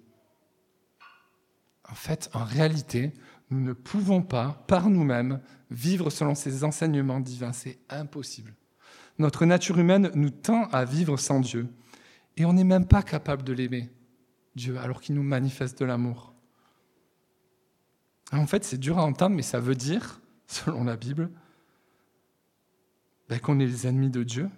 En 1.88 1.94
fait, 1.94 2.28
en 2.34 2.44
réalité, 2.44 3.12
nous 3.50 3.60
ne 3.60 3.72
pouvons 3.72 4.22
pas, 4.22 4.64
par 4.66 4.90
nous-mêmes, 4.90 5.40
vivre 5.70 6.10
selon 6.10 6.34
ces 6.34 6.64
enseignements 6.64 7.20
divins. 7.20 7.52
C'est 7.52 7.78
impossible. 7.88 8.54
Notre 9.18 9.44
nature 9.46 9.78
humaine 9.78 10.10
nous 10.14 10.30
tend 10.30 10.64
à 10.70 10.84
vivre 10.84 11.16
sans 11.16 11.40
Dieu. 11.40 11.68
Et 12.36 12.44
on 12.44 12.52
n'est 12.52 12.64
même 12.64 12.86
pas 12.86 13.02
capable 13.02 13.42
de 13.44 13.52
l'aimer, 13.52 13.90
Dieu, 14.56 14.78
alors 14.78 15.00
qu'il 15.00 15.14
nous 15.14 15.22
manifeste 15.22 15.78
de 15.78 15.84
l'amour. 15.84 16.34
En 18.32 18.46
fait, 18.46 18.64
c'est 18.64 18.78
dur 18.78 18.98
à 18.98 19.04
entendre, 19.04 19.36
mais 19.36 19.42
ça 19.42 19.60
veut 19.60 19.76
dire, 19.76 20.20
selon 20.46 20.84
la 20.84 20.96
Bible, 20.96 21.30
ben, 23.28 23.38
qu'on 23.38 23.60
est 23.60 23.66
les 23.66 23.86
ennemis 23.86 24.10
de 24.10 24.22
Dieu, 24.22 24.50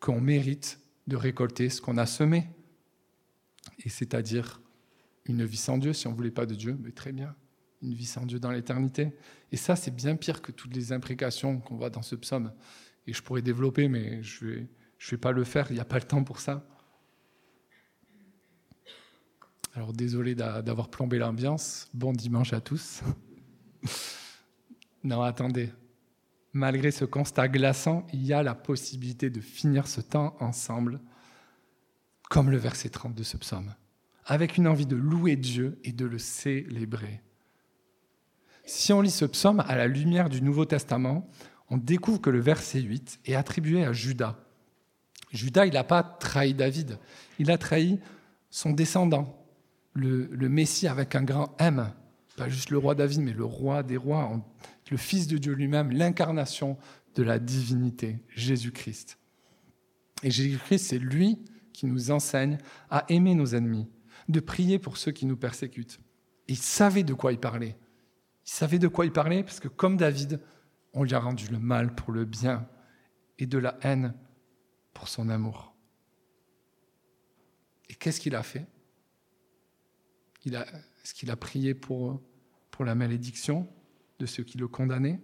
qu'on 0.00 0.20
mérite 0.20 0.80
de 1.06 1.16
récolter 1.16 1.68
ce 1.68 1.80
qu'on 1.80 1.98
a 1.98 2.06
semé. 2.06 2.48
Et 3.84 3.88
c'est-à-dire 3.88 4.60
une 5.26 5.44
vie 5.44 5.56
sans 5.56 5.78
Dieu, 5.78 5.92
si 5.92 6.06
on 6.06 6.12
ne 6.12 6.16
voulait 6.16 6.30
pas 6.30 6.46
de 6.46 6.54
Dieu, 6.54 6.78
mais 6.80 6.92
très 6.92 7.12
bien, 7.12 7.34
une 7.82 7.94
vie 7.94 8.06
sans 8.06 8.24
Dieu 8.24 8.38
dans 8.38 8.50
l'éternité. 8.50 9.12
Et 9.52 9.56
ça, 9.56 9.76
c'est 9.76 9.94
bien 9.94 10.16
pire 10.16 10.40
que 10.40 10.52
toutes 10.52 10.74
les 10.74 10.92
imprécations 10.92 11.60
qu'on 11.60 11.76
voit 11.76 11.90
dans 11.90 12.02
ce 12.02 12.14
psaume. 12.14 12.52
Et 13.06 13.12
je 13.12 13.22
pourrais 13.22 13.42
développer, 13.42 13.88
mais 13.88 14.22
je 14.22 14.44
ne 14.44 14.50
vais, 14.50 14.68
vais 15.10 15.16
pas 15.18 15.32
le 15.32 15.44
faire, 15.44 15.66
il 15.70 15.74
n'y 15.74 15.80
a 15.80 15.84
pas 15.84 15.98
le 15.98 16.04
temps 16.04 16.24
pour 16.24 16.40
ça. 16.40 16.66
Alors 19.76 19.92
désolé 19.92 20.34
d'avoir 20.34 20.88
plombé 20.88 21.18
l'ambiance. 21.18 21.86
Bon 21.92 22.14
dimanche 22.14 22.54
à 22.54 22.62
tous. 22.62 23.02
non, 25.04 25.20
attendez. 25.20 25.70
Malgré 26.54 26.90
ce 26.90 27.04
constat 27.04 27.48
glaçant, 27.48 28.06
il 28.14 28.24
y 28.24 28.32
a 28.32 28.42
la 28.42 28.54
possibilité 28.54 29.28
de 29.28 29.42
finir 29.42 29.86
ce 29.86 30.00
temps 30.00 30.34
ensemble, 30.40 30.98
comme 32.30 32.50
le 32.50 32.56
verset 32.56 32.88
30 32.88 33.14
de 33.14 33.22
ce 33.22 33.36
psaume, 33.36 33.74
avec 34.24 34.56
une 34.56 34.66
envie 34.66 34.86
de 34.86 34.96
louer 34.96 35.36
Dieu 35.36 35.78
et 35.84 35.92
de 35.92 36.06
le 36.06 36.18
célébrer. 36.18 37.20
Si 38.64 38.94
on 38.94 39.02
lit 39.02 39.10
ce 39.10 39.26
psaume 39.26 39.60
à 39.60 39.76
la 39.76 39.88
lumière 39.88 40.30
du 40.30 40.40
Nouveau 40.40 40.64
Testament, 40.64 41.28
on 41.68 41.76
découvre 41.76 42.22
que 42.22 42.30
le 42.30 42.40
verset 42.40 42.80
8 42.80 43.20
est 43.26 43.34
attribué 43.34 43.84
à 43.84 43.92
Judas. 43.92 44.38
Judas, 45.32 45.66
il 45.66 45.74
n'a 45.74 45.84
pas 45.84 46.02
trahi 46.02 46.54
David, 46.54 46.98
il 47.38 47.50
a 47.50 47.58
trahi 47.58 48.00
son 48.48 48.70
descendant, 48.70 49.45
le, 49.96 50.48
Messie 50.48 50.86
avec 50.86 51.14
un 51.14 51.22
grand 51.22 51.54
M, 51.58 51.92
pas 52.36 52.48
juste 52.48 52.70
le 52.70 52.78
roi 52.78 52.94
David, 52.94 53.20
mais 53.20 53.32
le 53.32 53.44
roi 53.44 53.82
des 53.82 53.96
rois, 53.96 54.40
le 54.90 54.96
Fils 54.96 55.26
de 55.26 55.38
Dieu 55.38 55.52
lui-même, 55.52 55.90
l'incarnation 55.90 56.76
de 57.14 57.22
la 57.22 57.38
divinité, 57.38 58.22
Jésus-Christ. 58.28 59.18
Et 60.22 60.30
Jésus-Christ, 60.30 60.86
c'est 60.86 60.98
lui 60.98 61.38
qui 61.72 61.86
nous 61.86 62.10
enseigne 62.10 62.58
à 62.90 63.04
aimer 63.08 63.34
nos 63.34 63.54
ennemis, 63.54 63.88
de 64.28 64.40
prier 64.40 64.78
pour 64.78 64.96
ceux 64.96 65.12
qui 65.12 65.26
nous 65.26 65.36
persécutent. 65.36 66.00
il 66.48 66.56
savait 66.56 67.04
de 67.04 67.14
quoi 67.14 67.32
il 67.32 67.38
parlait. 67.38 67.76
Il 68.46 68.50
savait 68.50 68.78
de 68.78 68.88
quoi 68.88 69.04
il 69.04 69.12
parlait 69.12 69.42
parce 69.42 69.60
que 69.60 69.68
comme 69.68 69.96
David, 69.96 70.40
on 70.92 71.02
lui 71.02 71.14
a 71.14 71.18
rendu 71.18 71.48
le 71.48 71.58
mal 71.58 71.94
pour 71.94 72.12
le 72.12 72.24
bien 72.24 72.68
et 73.38 73.46
de 73.46 73.58
la 73.58 73.76
haine 73.82 74.14
pour 74.94 75.08
son 75.08 75.28
amour. 75.28 75.74
Et 77.88 77.94
qu'est-ce 77.94 78.20
qu'il 78.20 78.34
a 78.34 78.42
fait? 78.42 78.66
Est-ce 80.54 81.14
qu'il 81.14 81.30
a 81.30 81.36
prié 81.36 81.74
pour, 81.74 82.20
pour 82.70 82.84
la 82.84 82.94
malédiction 82.94 83.68
de 84.18 84.26
ceux 84.26 84.44
qui 84.44 84.58
le 84.58 84.68
condamnaient 84.68 85.20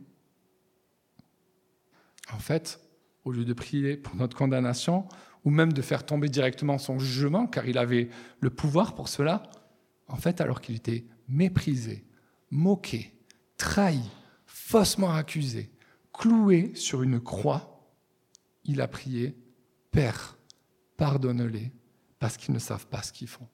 En 2.32 2.38
fait, 2.38 2.80
au 3.24 3.32
lieu 3.32 3.44
de 3.44 3.52
prier 3.52 3.96
pour 3.96 4.16
notre 4.16 4.36
condamnation, 4.36 5.06
ou 5.44 5.50
même 5.50 5.72
de 5.72 5.82
faire 5.82 6.06
tomber 6.06 6.28
directement 6.28 6.78
son 6.78 6.98
jugement, 6.98 7.46
car 7.46 7.68
il 7.68 7.78
avait 7.78 8.08
le 8.40 8.50
pouvoir 8.50 8.94
pour 8.94 9.08
cela, 9.08 9.42
en 10.08 10.16
fait, 10.16 10.40
alors 10.40 10.60
qu'il 10.60 10.76
était 10.76 11.04
méprisé, 11.28 12.04
moqué, 12.50 13.12
trahi, 13.56 14.02
faussement 14.46 15.12
accusé, 15.12 15.72
cloué 16.12 16.74
sur 16.74 17.02
une 17.02 17.20
croix, 17.20 17.90
il 18.64 18.80
a 18.80 18.88
prié, 18.88 19.36
Père, 19.90 20.38
pardonne-les, 20.96 21.72
parce 22.18 22.36
qu'ils 22.36 22.54
ne 22.54 22.58
savent 22.58 22.86
pas 22.86 23.02
ce 23.02 23.12
qu'ils 23.12 23.28
font. 23.28 23.48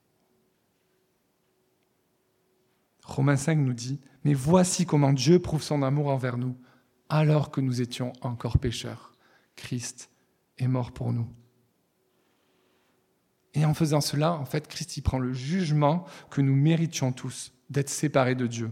Romains 3.09 3.37
5 3.37 3.59
nous 3.59 3.73
dit, 3.73 3.99
mais 4.23 4.35
voici 4.35 4.85
comment 4.85 5.13
Dieu 5.13 5.41
prouve 5.41 5.63
son 5.63 5.83
amour 5.83 6.09
envers 6.09 6.37
nous, 6.37 6.57
alors 7.09 7.51
que 7.51 7.61
nous 7.61 7.81
étions 7.81 8.13
encore 8.21 8.59
pécheurs. 8.59 9.13
Christ 9.57 10.11
est 10.59 10.69
mort 10.69 10.93
pour 10.93 11.13
nous. 11.13 11.27
Et 13.55 13.65
en 13.65 13.75
faisant 13.75 14.03
cela, 14.03 14.35
en 14.35 14.45
fait, 14.45 14.69
Christ 14.69 14.99
y 14.99 15.01
prend 15.01 15.19
le 15.19 15.33
jugement 15.33 16.05
que 16.31 16.43
nous 16.43 16.55
méritions 16.55 17.13
tous 17.13 17.53
d'être 17.71 17.89
séparés 17.89 18.35
de 18.35 18.47
Dieu. 18.47 18.71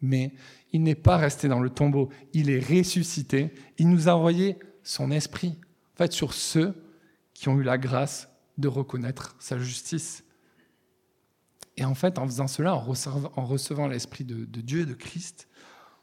Mais 0.00 0.32
il 0.72 0.82
n'est 0.82 0.94
pas 0.94 1.16
resté 1.16 1.48
dans 1.48 1.60
le 1.60 1.70
tombeau, 1.70 2.10
il 2.32 2.50
est 2.50 2.60
ressuscité, 2.60 3.52
il 3.78 3.88
nous 3.88 4.08
a 4.08 4.14
envoyé 4.14 4.58
son 4.84 5.10
esprit, 5.10 5.58
en 5.94 5.96
fait, 5.96 6.12
sur 6.12 6.34
ceux 6.34 6.74
qui 7.32 7.48
ont 7.48 7.58
eu 7.58 7.64
la 7.64 7.78
grâce 7.78 8.28
de 8.58 8.68
reconnaître 8.68 9.34
sa 9.40 9.58
justice. 9.58 10.23
Et 11.76 11.84
en 11.84 11.94
fait, 11.94 12.18
en 12.18 12.26
faisant 12.26 12.46
cela, 12.46 12.74
en 12.74 12.80
recevant, 13.46 13.88
l'Esprit 13.88 14.24
de, 14.24 14.44
Dieu 14.60 14.82
et 14.82 14.86
de 14.86 14.94
Christ, 14.94 15.48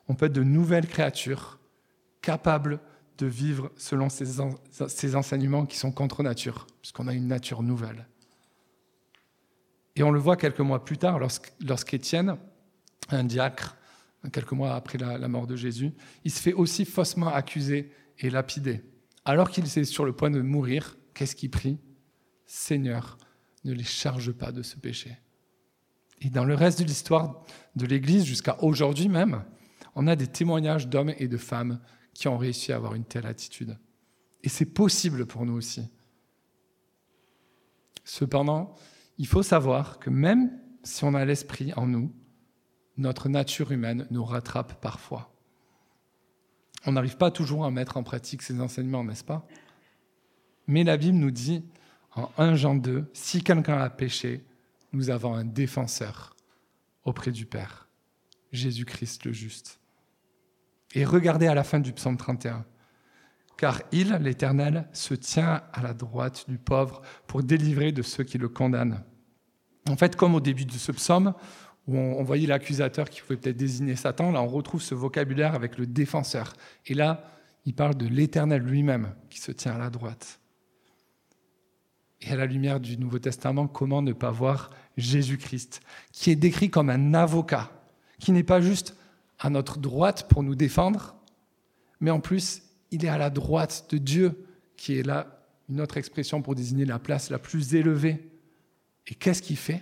on 0.08 0.16
peut 0.16 0.26
être 0.26 0.34
de 0.34 0.44
nouvelles 0.44 0.88
créatures 0.88 1.60
capables 2.22 2.80
de 3.18 3.26
vivre 3.26 3.72
selon 3.78 4.10
ces, 4.10 5.16
enseignements 5.16 5.66
qui 5.66 5.78
sont 5.78 5.92
contre 5.92 6.24
nature, 6.24 6.68
puisqu'on 6.82 7.08
a 7.08 7.14
une 7.14 7.28
nature 7.28 7.64
nouvelle. 7.64 8.08
Et 9.96 10.04
on 10.04 10.12
le 10.12 10.20
voit 10.20 10.38
quelques 10.38 10.60
mois 10.60 10.84
plus 10.84 10.98
tard, 10.98 11.20
lorsqu'Étienne, 11.20 12.38
un 13.10 13.24
diacre, 13.24 13.78
quelques 14.32 14.52
mois 14.52 14.76
après 14.76 14.98
la, 14.98 15.18
la, 15.18 15.28
mort 15.28 15.48
de 15.48 15.56
Jésus, 15.56 15.92
il 16.24 16.32
se 16.32 16.42
fait 16.42 16.54
aussi 16.54 16.86
faussement 16.86 17.34
accuser 17.34 17.92
et 18.20 18.30
lapider. 18.30 18.84
Alors 19.26 19.50
qu'il 19.50 19.66
est 19.66 19.84
sur 19.84 20.06
le 20.06 20.14
point 20.14 20.32
de 20.32 20.42
mourir, 20.42 20.98
qu'est-ce 21.14 21.36
qu'il 21.36 21.52
prie? 21.52 21.78
Seigneur, 22.46 23.18
ne 23.64 23.74
les 23.74 23.84
charge 23.84 24.32
pas 24.32 24.52
de 24.52 24.64
ce 24.64 24.78
péché. 24.78 25.18
Et 26.22 26.30
dans 26.30 26.46
le 26.46 26.54
reste 26.54 26.80
de 26.80 26.86
l'histoire 26.86 27.44
de 27.76 27.86
l'Église, 27.86 28.26
jusqu'à 28.26 28.62
aujourd'hui 28.64 29.10
même, 29.10 29.44
on 29.96 30.08
a 30.08 30.16
des 30.16 30.28
témoignages 30.28 30.88
d'hommes 30.88 31.14
et 31.18 31.28
de 31.28 31.38
femmes 31.38 31.82
qui 32.14 32.28
ont 32.28 32.38
réussi 32.38 32.72
à 32.72 32.76
avoir 32.76 32.94
une 32.94 33.06
telle 33.06 33.26
attitude. 33.26 33.78
Et 34.44 34.50
c'est 34.50 34.66
possible 34.66 35.26
pour 35.26 35.46
nous 35.46 35.54
aussi. 35.54 35.84
Cependant, 38.04 38.76
il 39.18 39.28
faut 39.28 39.44
savoir 39.44 40.00
que 40.00 40.10
même 40.10 40.60
si 40.84 41.04
on 41.04 41.14
a 41.14 41.26
l'esprit 41.26 41.74
en 41.76 41.88
nous, 41.88 42.14
notre 42.98 43.30
nature 43.30 43.72
humaine 43.72 44.08
nous 44.12 44.24
rattrape 44.24 44.82
parfois. 44.82 45.34
On 46.86 46.94
n'arrive 46.94 47.18
pas 47.18 47.32
toujours 47.32 47.66
à 47.66 47.72
mettre 47.72 47.98
en 47.98 48.04
pratique 48.04 48.42
ces 48.42 48.60
enseignements, 48.60 49.04
n'est-ce 49.04 49.24
pas? 49.24 49.48
Mais 50.68 50.84
la 50.84 50.98
Bible 50.98 51.18
nous 51.18 51.32
dit 51.32 51.64
en 52.16 52.30
1 52.38 52.56
Jean 52.56 52.76
2, 52.76 53.10
si 53.14 53.44
quelqu'un 53.44 53.78
a 53.78 53.90
péché, 53.90 54.46
nous 54.94 55.10
avons 55.10 55.34
un 55.34 55.46
défenseur 55.46 56.36
auprès 57.04 57.32
du 57.32 57.46
Père, 57.46 57.88
Jésus-Christ 58.52 59.26
le 59.26 59.34
juste. 59.34 59.80
Et 60.94 61.06
regardez 61.06 61.48
à 61.48 61.56
la 61.56 61.64
fin 61.64 61.80
du 61.80 61.94
psaume 61.94 62.18
31. 62.18 62.66
Car 63.58 63.82
il, 63.92 64.14
l'Éternel, 64.22 64.88
se 64.92 65.14
tient 65.14 65.62
à 65.72 65.82
la 65.82 65.94
droite 65.94 66.46
du 66.48 66.58
pauvre 66.58 67.02
pour 67.28 67.44
délivrer 67.44 67.92
de 67.92 68.02
ceux 68.02 68.24
qui 68.24 68.38
le 68.38 68.50
condamnent. 68.50 69.04
En 69.90 69.96
fait, 69.96 70.16
comme 70.16 70.36
au 70.36 70.42
début 70.42 70.66
de 70.66 70.72
ce 70.72 70.92
psaume, 70.92 71.34
où 71.88 71.98
on 71.98 72.24
voyait 72.24 72.48
l'accusateur 72.48 73.10
qui 73.10 73.22
pouvait 73.22 73.38
peut-être 73.38 73.58
désigner 73.58 73.96
Satan, 73.96 74.32
là 74.32 74.42
on 74.42 74.48
retrouve 74.48 74.82
ce 74.82 74.96
vocabulaire 74.96 75.56
avec 75.56 75.78
le 75.78 75.88
défenseur. 75.88 76.54
Et 76.86 76.94
là, 76.94 77.24
il 77.66 77.74
parle 77.74 77.96
de 77.96 78.08
l'Éternel 78.08 78.62
lui-même 78.62 79.16
qui 79.30 79.40
se 79.40 79.52
tient 79.52 79.74
à 79.74 79.78
la 79.78 79.90
droite. 79.90 80.41
Et 82.22 82.32
à 82.32 82.36
la 82.36 82.46
lumière 82.46 82.80
du 82.80 82.98
Nouveau 82.98 83.20
Testament, 83.20 83.68
comment 83.68 84.02
ne 84.02 84.14
pas 84.14 84.32
voir 84.32 84.70
Jésus-Christ, 84.98 85.82
qui 86.12 86.30
est 86.30 86.36
décrit 86.36 86.70
comme 86.70 86.90
un 86.90 87.14
avocat, 87.14 87.72
qui 88.20 88.32
n'est 88.32 88.44
pas 88.44 88.62
juste 88.62 88.96
à 89.40 89.50
notre 89.50 89.80
droite 89.80 90.28
pour 90.30 90.44
nous 90.44 90.54
défendre, 90.54 91.16
mais 92.00 92.12
en 92.12 92.20
plus, 92.20 92.64
il 92.92 93.06
est 93.06 93.10
à 93.10 93.18
la 93.18 93.30
droite 93.30 93.88
de 93.90 93.98
Dieu, 93.98 94.46
qui 94.76 94.98
est 94.98 95.04
là, 95.04 95.46
une 95.70 95.82
autre 95.82 95.98
expression 95.98 96.42
pour 96.42 96.54
désigner 96.54 96.86
la 96.86 97.00
place 97.00 97.30
la 97.30 97.40
plus 97.40 97.74
élevée. 97.74 98.30
Et 99.08 99.16
qu'est-ce 99.16 99.42
qu'il 99.42 99.58
fait? 99.58 99.82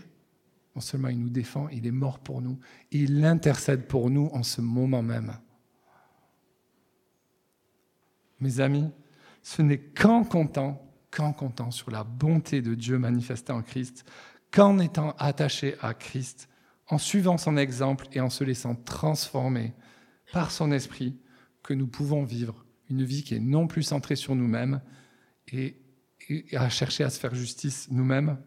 Non 0.76 0.82
seulement 0.82 1.08
il 1.10 1.20
nous 1.20 1.30
défend, 1.30 1.68
il 1.70 1.88
est 1.88 1.92
mort 1.92 2.20
pour 2.20 2.42
nous, 2.42 2.60
il 2.92 3.26
intercède 3.26 3.88
pour 3.88 4.10
nous 4.10 4.30
en 4.34 4.44
ce 4.44 4.62
moment 4.62 5.02
même. 5.02 5.34
Mes 8.40 8.62
amis, 8.62 8.90
ce 9.42 9.62
n'est 9.62 9.80
qu'en 9.80 10.24
comptant, 10.24 10.89
qu'en 11.20 11.34
comptant 11.34 11.70
sur 11.70 11.92
la 11.92 12.06
bonté 12.06 12.62
de 12.62 12.76
Dieu 12.76 12.98
manifestée 12.98 13.52
en 13.52 13.62
Christ 13.62 14.06
qu'en 14.52 14.80
étant 14.80 15.12
attaché 15.20 15.76
à 15.82 15.94
Christ, 15.94 16.48
en 16.88 16.98
suivant 16.98 17.38
son 17.38 17.58
exemple 17.58 18.08
et 18.14 18.22
en 18.22 18.30
se 18.30 18.44
laissant 18.46 18.74
transformer 18.74 19.74
par 20.32 20.50
son 20.50 20.72
esprit, 20.72 21.20
que 21.62 21.74
nous 21.74 21.88
pouvons 21.88 22.24
vivre 22.24 22.66
une 22.90 23.04
vie 23.04 23.24
qui 23.24 23.36
est 23.36 23.42
non 23.42 23.68
plus 23.68 23.84
centrée 23.84 24.16
sur 24.16 24.34
nous-mêmes 24.34 24.82
et, 25.52 25.76
à 26.54 26.70
chercher 26.70 27.04
à 27.04 27.10
se 27.10 27.20
faire 27.20 27.36
justice 27.36 27.90
nous-mêmes, 27.92 28.38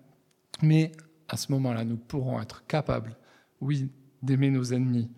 mais 0.62 0.92
à 1.28 1.36
ce 1.36 1.52
moment-là, 1.52 1.84
nous 1.84 1.98
pourrons 1.98 2.40
être 2.40 2.66
capables, 2.66 3.16
oui, 3.60 3.90
d'aimer 4.22 4.50
nos 4.50 4.64
ennemis, 4.64 5.10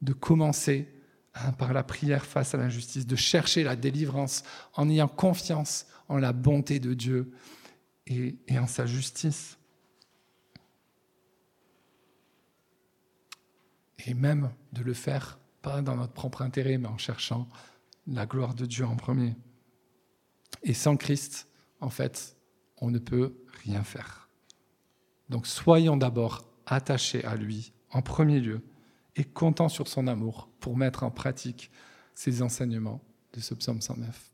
de 0.00 0.12
commencer 0.14 0.91
hein, 1.34 1.52
par 1.52 1.72
la 1.72 1.82
prière 1.82 2.24
face 2.24 2.54
à 2.54 2.58
l'injustice, 2.58 3.06
de 3.06 3.16
chercher 3.16 3.64
la 3.64 3.76
délivrance 3.76 4.42
en 4.74 4.88
ayant 4.88 5.08
confiance 5.08 5.86
en 6.08 6.18
la 6.18 6.32
bonté 6.32 6.80
de 6.80 6.94
Dieu 6.94 7.32
et, 8.06 8.36
et 8.48 8.58
en 8.58 8.66
sa 8.66 8.86
justice. 8.86 9.58
Et 14.06 14.14
même 14.14 14.50
de 14.72 14.82
le 14.82 14.94
faire 14.94 15.38
pas 15.62 15.80
dans 15.80 15.96
notre 15.96 16.12
propre 16.12 16.42
intérêt, 16.42 16.76
mais 16.76 16.88
en 16.88 16.98
cherchant 16.98 17.48
la 18.06 18.26
gloire 18.26 18.54
de 18.54 18.66
Dieu 18.66 18.84
en 18.84 18.96
premier. 18.96 19.36
Et 20.64 20.74
sans 20.74 20.96
Christ, 20.96 21.48
en 21.80 21.90
fait, 21.90 22.36
on 22.78 22.90
ne 22.90 22.98
peut 22.98 23.34
rien 23.64 23.84
faire. 23.84 24.28
Donc 25.28 25.46
soyons 25.46 25.96
d'abord 25.96 26.44
attachés 26.66 27.24
à 27.24 27.36
lui 27.36 27.72
en 27.90 28.02
premier 28.02 28.40
lieu 28.40 28.62
et 29.16 29.24
comptons 29.24 29.68
sur 29.68 29.88
son 29.88 30.06
amour 30.06 30.48
pour 30.60 30.76
mettre 30.76 31.02
en 31.02 31.10
pratique 31.10 31.70
ces 32.14 32.42
enseignements 32.42 33.00
de 33.32 33.40
ce 33.40 33.54
psaume 33.54 33.80
109. 33.80 34.31